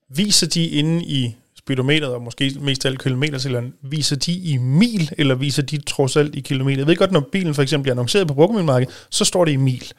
[0.10, 1.36] Viser de inde i
[1.66, 6.18] speedometeret, og måske mest af alle kilometertælleren, viser de i mil, eller viser de trods
[6.18, 6.78] alt i kilometer?
[6.78, 9.56] Jeg ved godt, når bilen for eksempel bliver annonceret på brugmiddelmarkedet, så står det i
[9.56, 9.92] mil.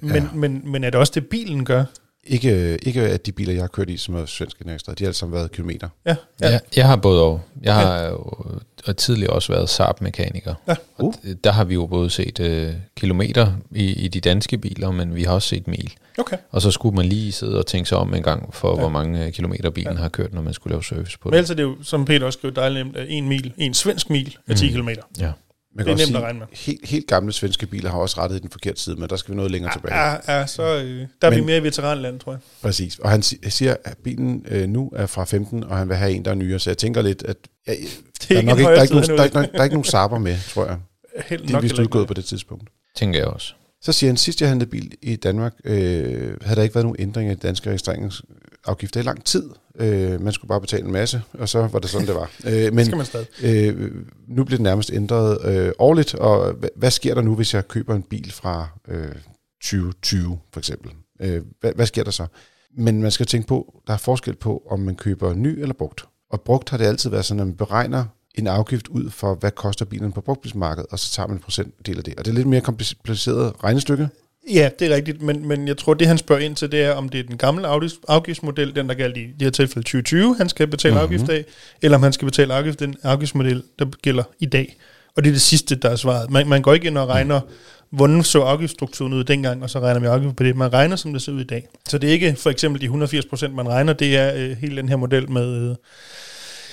[0.00, 0.22] Men, Ja.
[0.34, 1.84] men, men er det også det, bilen gør?
[2.24, 5.08] Ikke, ikke at de biler, jeg har kørt i, som er svenske ekstra, de har
[5.08, 5.88] alle sammen været kilometer.
[6.06, 6.50] Ja, Ja.
[6.50, 7.40] Jeg, jeg har både og.
[7.62, 8.34] Jeg har jo
[8.86, 10.54] og tidligere også været Saab-mekaniker.
[10.68, 10.74] Ja.
[10.96, 14.90] Og d- der har vi jo både set øh, kilometer i, i de danske biler,
[14.90, 15.92] men vi har også set mil.
[16.18, 16.36] Okay.
[16.50, 18.80] Og så skulle man lige sidde og tænke sig om en gang for, Ja.
[18.80, 19.98] hvor mange øh, kilometer bilen Ja.
[20.02, 21.38] har kørt, når man skulle lave service på Men det.
[21.38, 24.10] ellers er det jo, som Peter også skrev dejligt nemt, at en mil, en svensk
[24.10, 24.74] mil er 10 Mm.
[24.82, 24.88] km.
[25.20, 25.32] Ja.
[25.78, 26.46] Man Det er nemt at sige, regne med.
[26.52, 29.32] Helt, helt gamle svenske biler har også rettet i den forkerte side, men der skal
[29.32, 29.94] vi noget længere tilbage.
[30.00, 32.40] Ja, ja, så øh, der er vi Men- mere i veteranland, tror jeg.
[32.62, 32.98] Præcis.
[32.98, 36.12] Og han si- siger, at bilen øh, nu er fra 15, og han vil have
[36.12, 36.58] en, der er nyere.
[36.58, 37.72] Så jeg tænker lidt, at ja,
[38.28, 39.74] der, er ikke nok ikke, der, er ikke nogen, der, er ikke, der er ikke
[39.74, 40.76] nogen saber med, tror jeg.
[41.28, 42.68] Helt De er nok vist udgået på det tidspunkt.
[42.96, 43.52] Tænker jeg også.
[43.82, 46.96] Så siger han, sidst jeg handlede bil i Danmark, øh, havde der ikke været nogen
[46.98, 47.70] ændring af de danske
[48.68, 49.50] registreringsafgifter i lang tid.
[49.80, 52.30] Øh, man skulle bare betale en masse, og så var det sådan, det var.
[52.44, 53.26] Øh, Det men skal man stadig.
[53.42, 53.92] øh,
[54.28, 57.68] nu bliver det nærmest ændret øh, årligt, og hvad, hvad sker der nu, hvis jeg
[57.68, 59.12] køber en bil fra øh,
[59.62, 60.90] 2020 for eksempel?
[61.20, 62.26] Øh, hvad, hvad sker der så?
[62.76, 66.04] Men man skal tænke på, der er forskel på, om man køber ny eller brugt.
[66.30, 68.04] Og brugt har det altid været sådan, at man beregner
[68.34, 71.98] en afgift ud for, hvad koster bilen på brugtbilsmarkedet, og så tager man en procentdel
[71.98, 72.14] af det.
[72.18, 74.08] Og det er lidt mere kompliceret regnestykke.
[74.54, 76.92] Ja, det er rigtigt, men, men jeg tror, det han spørger ind til, det er,
[76.92, 80.36] om det er den gamle afgifts- afgiftsmodel, den der galt i det her tilfælde 2020,
[80.36, 81.04] han skal betale mm-hmm.
[81.04, 81.44] afgift af,
[81.82, 84.76] eller om han skal betale afgift, den afgiftsmodel, der gælder i dag.
[85.16, 86.30] Og det er det sidste, der er svaret.
[86.30, 87.40] Man, man går ikke ind og regner,
[87.90, 90.56] hvordan så afgiftsstrukturen ud dengang, og så regner man afgift på det.
[90.56, 91.68] Man regner, som det ser ud i dag.
[91.88, 94.76] Så det er ikke for eksempel de 180 procent, man regner, det er øh, hele
[94.76, 95.76] den her model med øh,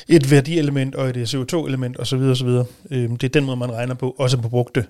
[0.07, 2.19] et værdielement og et øh, CO2-element osv.
[2.19, 2.47] osv.
[2.91, 4.86] Øh, det er den måde, man regner på, også på brugte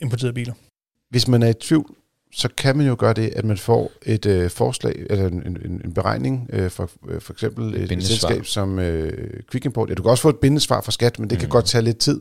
[0.00, 0.52] importerede biler.
[1.10, 1.94] Hvis man er i tvivl,
[2.32, 5.80] så kan man jo gøre det, at man får et øh, forslag, eller en, en,
[5.84, 9.88] en beregning øh, for, øh, for eksempel et, et selskab som øh, Quick Import.
[9.88, 11.40] Ja, du kan også få et bindesvar fra skat, men det mm.
[11.40, 12.20] kan godt tage lidt tid.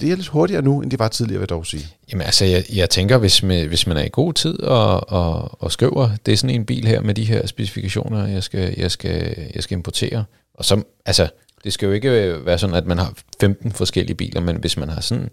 [0.00, 1.86] Det er lidt hurtigere nu, end det var tidligere, vil jeg dog sige.
[2.12, 5.62] Jamen altså, jeg, jeg tænker, hvis man, hvis man er i god tid og, og,
[5.62, 8.90] og skriver, det er sådan en bil her med de her specifikationer, jeg skal, jeg
[8.90, 10.24] skal, jeg skal importere.
[10.54, 11.28] Og så, altså,
[11.64, 14.88] det skal jo ikke være sådan, at man har 15 forskellige biler, men hvis man
[14.88, 15.30] har sådan,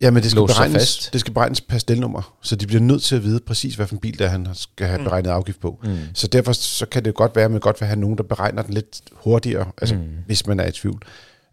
[0.00, 1.12] Ja, men det skal, beregnes, fast.
[1.12, 3.94] det skal beregnes per stelnummer, så de bliver nødt til at vide præcis, hvad for
[3.94, 5.04] en bil der han skal have Mm.
[5.04, 5.78] beregnet afgift på.
[5.84, 8.22] mm, Så derfor så kan det godt være, at man godt vil have nogen, der
[8.22, 10.02] beregner den lidt hurtigere, altså mm.
[10.26, 11.02] Hvis man er i tvivl.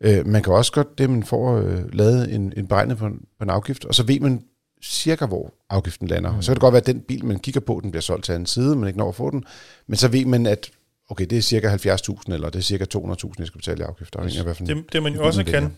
[0.02, 3.14] Øh, man kan også godt det, man får øh, lavet en, en beregning på en,
[3.38, 4.42] på en afgift, og så ved man
[4.84, 6.36] cirka, hvor afgiften lander.
[6.36, 6.42] Mm.
[6.42, 8.32] Så kan det godt være, at den bil, man kigger på, den bliver solgt til
[8.34, 9.44] anden side, man ikke når at få den,
[9.88, 10.70] men så ved man, at
[11.10, 14.20] okay, det er cirka 70.000, eller det er cirka 200.000, jeg skal betale i afgifter.
[14.20, 15.72] afhængig af, hvad for en- Det, det man jo også kan, det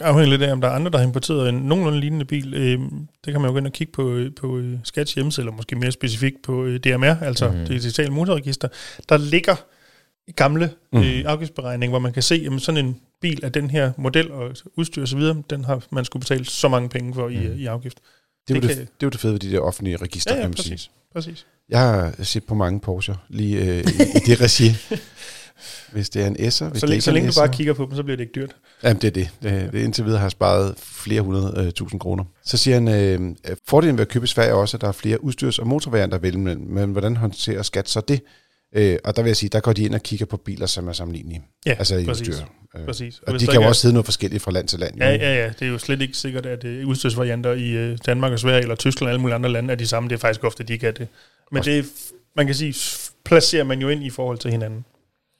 [0.00, 2.54] afhænger lidt af, om der er andre, der har importeret en nogenlunde lignende bil.
[2.54, 2.78] Øh,
[3.24, 5.56] det kan man jo gå ind og kigge på, øh, på øh, Skats hjemmeside, eller
[5.56, 7.54] måske mere specifikt på øh, DMR, altså mm.
[7.56, 7.66] Mhm.
[7.66, 8.68] det digitale motorregister.
[9.08, 9.54] Der ligger
[10.36, 11.02] gamle Mhm.
[11.02, 14.54] øh, afgiftsberegning, hvor man kan se, at sådan en bil af den her model og
[14.76, 15.20] udstyr osv.,
[15.50, 17.58] den har man skulle betale så mange penge for i, Mhm.
[17.58, 17.98] i afgift.
[18.48, 20.30] det, er det det, kan- det er jo det fede ved de der offentlige register,
[20.32, 20.80] Ja, ja, kan man præcis.
[20.80, 20.90] sige.
[21.12, 21.46] Præcis.
[21.68, 24.64] Jeg har set på mange Porsche lige øh, i, i det regi.
[25.92, 27.48] Hvis det er en S'er, hvis Så, det længe, ikke så er længe du bare
[27.48, 28.56] kigger på dem, så bliver det ikke dyrt.
[28.84, 29.72] Jamen, det er det.
[29.72, 32.24] det, indtil videre har jeg sparet flere hundrede øh, tusind kroner.
[32.44, 34.88] Så siger han, øh, at fordelen ved at købe i Sverige er også, at der
[34.88, 36.62] er flere udstyrs- og motorvarianter at vælge mellem.
[36.66, 38.20] Men hvordan håndterer skat så det?
[38.76, 40.88] Øh, og der vil jeg sige, der går de ind og kigger på biler, som
[40.88, 41.42] er sammenlignelige.
[41.66, 42.28] Ja, altså i præcis.
[42.28, 42.44] udstyr.
[42.78, 43.18] Øh, præcis.
[43.26, 44.94] Og hvis de kan ikke jo er- også sidde noget forskelligt fra land til land.
[44.98, 45.04] jo.
[45.04, 45.48] Ja, ja, ja.
[45.58, 48.74] Det er jo slet ikke sikkert, at uh, udstyrsvarianter i uh, Danmark og Sverige eller
[48.74, 50.08] Tyskland og alle mulige andre lande er de samme.
[50.08, 51.08] Det er faktisk ofte, de kan det.
[51.50, 51.82] Men Også- det er,
[52.36, 52.74] man kan sige,
[53.24, 54.84] placerer man jo ind i forhold til hinanden.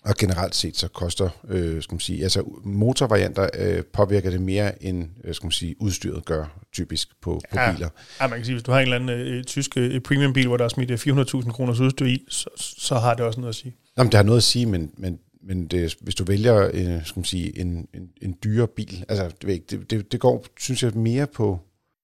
[0.04, 4.84] Og generelt set så koster, øh, skal man sige, altså motorvarianter øh, påvirker det mere
[4.84, 7.72] end, øh, skal man sige, udstyret gør typisk på, på Ja.
[7.72, 7.88] biler.
[8.20, 10.56] Ja, man kan sige, hvis du har en eller anden øh, tysk øh, premiumbil, hvor
[10.56, 13.54] der er smidt øh, 400.000 kroners udstyr i, så, så har det også noget at
[13.56, 13.76] sige.
[13.98, 17.18] Jamen, det har noget at sige, men, men, men det, hvis du vælger øh, skal
[17.18, 21.26] man sige, en, en, en dyre bil, altså det, det, det går, synes jeg, mere
[21.26, 21.60] på,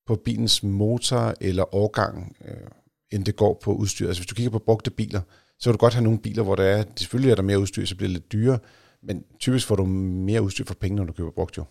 [0.07, 2.55] på bilens motor eller årgang, øh,
[3.11, 4.07] end det går på udstyr.
[4.07, 5.21] Altså hvis du kigger på brugte biler,
[5.61, 7.85] så vil du godt have nogle biler, hvor der er, selvfølgelig er der mere udstyr,
[7.85, 8.59] så bliver det lidt dyrere,
[9.03, 11.65] Men typisk får du mere udstyr for penge, når du køber brugt jo.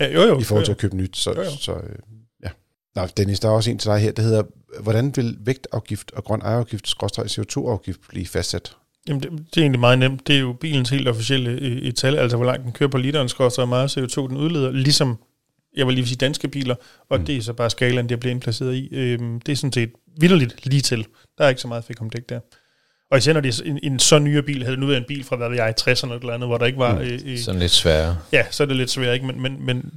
[0.00, 0.38] Ja, jo, jo.
[0.38, 1.16] I forhold til at købe nyt.
[1.16, 1.50] Så, Jo, jo.
[1.60, 1.96] så øh,
[2.44, 2.48] ja.
[2.96, 4.42] Nå, Dennis, der er også en til dig her, der hedder,
[4.80, 8.76] hvordan vil vægtafgift og grøn ejerafgift, skråstreg CO2-afgift blive fastsat?
[9.08, 10.26] Jamen, det, det er egentlig meget nemt.
[10.26, 12.98] Det er jo bilens helt officielle øh, et tal, altså hvor langt den kører på
[12.98, 13.28] literen,
[13.58, 15.16] og meget CO2 den udleder, ligesom,
[15.76, 16.74] jeg vil lige sige danske biler,
[17.08, 17.26] og Mm.
[17.26, 18.88] det er så bare skalaen, det bliver indplaceret i.
[18.94, 21.06] Øhm, det er sådan set vidderligt lige til.
[21.38, 22.40] Der er ikke så meget fik om dæk der.
[23.10, 25.04] Og især når det er en, en så nyere bil, havde det nu været en
[25.08, 26.94] bil fra, hvad ved jeg, 60'erne eller andet, hvor der ikke var...
[26.94, 27.00] Mm.
[27.00, 28.18] Øh, øh, Sådan lidt sværere.
[28.32, 29.26] ja, så er det lidt svært, ikke?
[29.26, 29.92] Men, men, men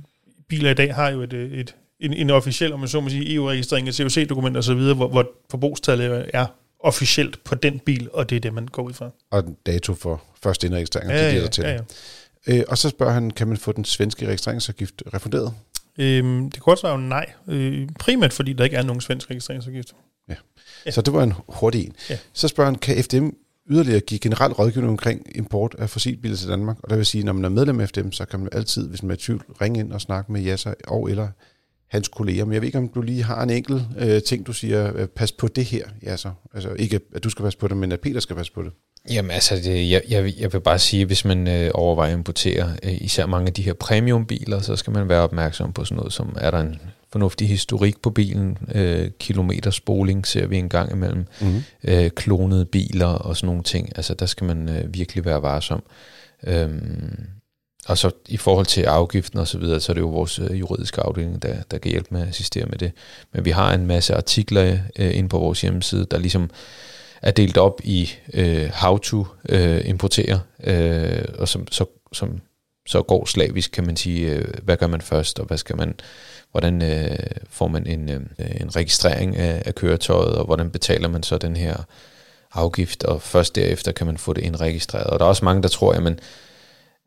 [0.49, 3.09] biler i dag har jo et, øh, et, en, en officiel, om man så må
[3.09, 6.45] sige, EU-registrering af COC-dokumenter osv., hvor, hvor forbrugstallet er
[6.79, 9.09] officielt på den bil, og det er det, man går ud fra.
[9.31, 11.71] Og dato for første indregistrering, Ja, det er ja, der tæller.
[11.71, 11.79] ja,
[12.47, 12.57] ja.
[12.57, 15.53] Øh, og så spørger han, kan man få den svenske registreringsafgift refunderet?
[15.99, 17.25] Øhm, det korte svar er jo nej.
[17.47, 19.87] Øh, primært fordi der ikke er nogen svensk registreringsafgift.
[20.87, 20.91] Ja.
[20.91, 21.93] Så det var en hurtig en.
[22.09, 22.17] Ja.
[22.33, 23.29] Så spørger han, kan FDM
[23.69, 26.77] yderligere give generel rådgivning omkring import af fossilbiler til Danmark?
[26.83, 29.03] Og der vil sige, når man er medlem af FDM, så kan man altid, hvis
[29.03, 31.27] man er i tvivl, ringe ind og snakke med Jasser og eller
[31.89, 32.45] hans kolleger.
[32.45, 35.07] Men jeg ved ikke, om du lige har en enkelt øh, ting, du siger, øh,
[35.07, 36.31] pas på det her, Jasser.
[36.53, 38.71] Altså ikke, at du skal passe på det, men at Peter skal passe på det.
[39.09, 42.75] Jamen altså, det, jeg, jeg, jeg vil bare sige, hvis man øh, overvejer at importere
[42.83, 46.13] øh, især mange af de her premiumbiler, så skal man være opmærksom på sådan noget
[46.13, 46.79] som, er der en
[47.11, 51.63] fornuftig historik på bilen, øh, kilometerspoling ser vi en gang imellem, Mm-hmm.
[51.83, 53.89] øh, klonede biler og sådan nogle ting.
[53.95, 55.83] Altså der skal man øh, virkelig være varsom.
[56.43, 57.27] Øhm,
[57.87, 60.59] og så i forhold til afgiften og så videre, så er det jo vores øh,
[60.59, 62.91] juridiske afdeling, der, der kan hjælpe med at assistere med det.
[63.33, 66.49] Men vi har en masse artikler øh, inde på vores hjemmeside, der ligesom
[67.21, 72.41] er delt op i øh, how to øh, importere, øh, og som, så, som
[72.87, 75.93] så går slavisk, kan man sige, øh, hvad gør man først, og hvad skal man,
[76.51, 77.17] hvordan øh,
[77.49, 78.21] får man en, øh,
[78.61, 81.75] en registrering af, af køretøjet, og hvordan betaler man så den her
[82.53, 85.07] afgift, og først derefter kan man få det indregistreret.
[85.07, 86.19] Og der er også mange, der tror, jamen,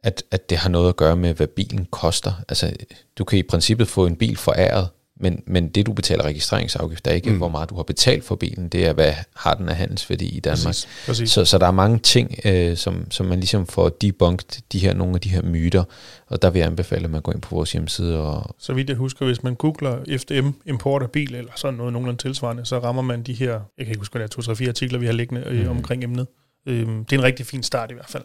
[0.02, 2.32] at, at det har noget at gøre med, hvad bilen koster.
[2.48, 2.72] Altså,
[3.18, 4.88] du kan i princippet få en bil foræret,
[5.20, 7.32] men, men det, du betaler registreringsafgift, er ikke, Mm.
[7.32, 7.38] mm.
[7.38, 8.68] hvor meget du har betalt for bilen.
[8.68, 10.64] Det er, hvad har den af handelsværdi i Danmark.
[10.66, 10.88] Præcis.
[11.06, 11.30] Præcis.
[11.30, 14.94] Så, så der er mange ting, øh, som, som man ligesom får debunked, de her,
[14.94, 15.84] nogle af de her myter,
[16.26, 18.88] og der vil jeg anbefale, at man går ind på vores hjemmeside og, Så vidt
[18.88, 22.78] jeg husker, hvis man googler FDM import af bil, eller sådan noget nogenlunde tilsvarende, så
[22.78, 24.98] rammer man de her, jeg kan ikke huske, hvad det er, to, tre, fire artikler,
[24.98, 25.68] vi har liggende øh, Mhm.
[25.70, 26.26] omkring emnet.
[26.66, 28.24] Øhm, det er en rigtig fin start i hvert fald.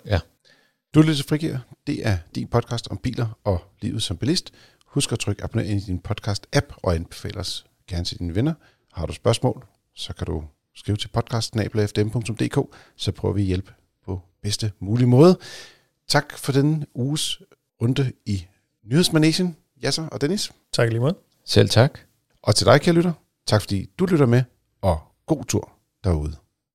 [0.95, 1.57] Du lytter til Frigir.
[1.87, 4.51] Det er din podcast om biler og livet som bilist.
[4.95, 8.53] Husk at trykke abonner ind i din podcast-app og anbefale os gerne til dine venner.
[8.93, 9.65] Har du spørgsmål,
[9.95, 10.43] så kan du
[10.75, 13.73] skrive til podcast.fdm.dk, så prøver vi at hjælpe
[14.05, 15.39] på bedste mulige måde.
[16.07, 17.41] Tak for den uges
[17.81, 18.45] runde i
[18.83, 20.51] Nyhedsmanagen, Jasser og Dennis.
[20.73, 21.15] Tak lige måde.
[21.45, 21.99] selv tak.
[22.41, 23.13] Og til dig, kære lytter,
[23.47, 24.43] tak fordi du lytter med,
[24.81, 25.71] og god tur
[26.03, 26.44] derude.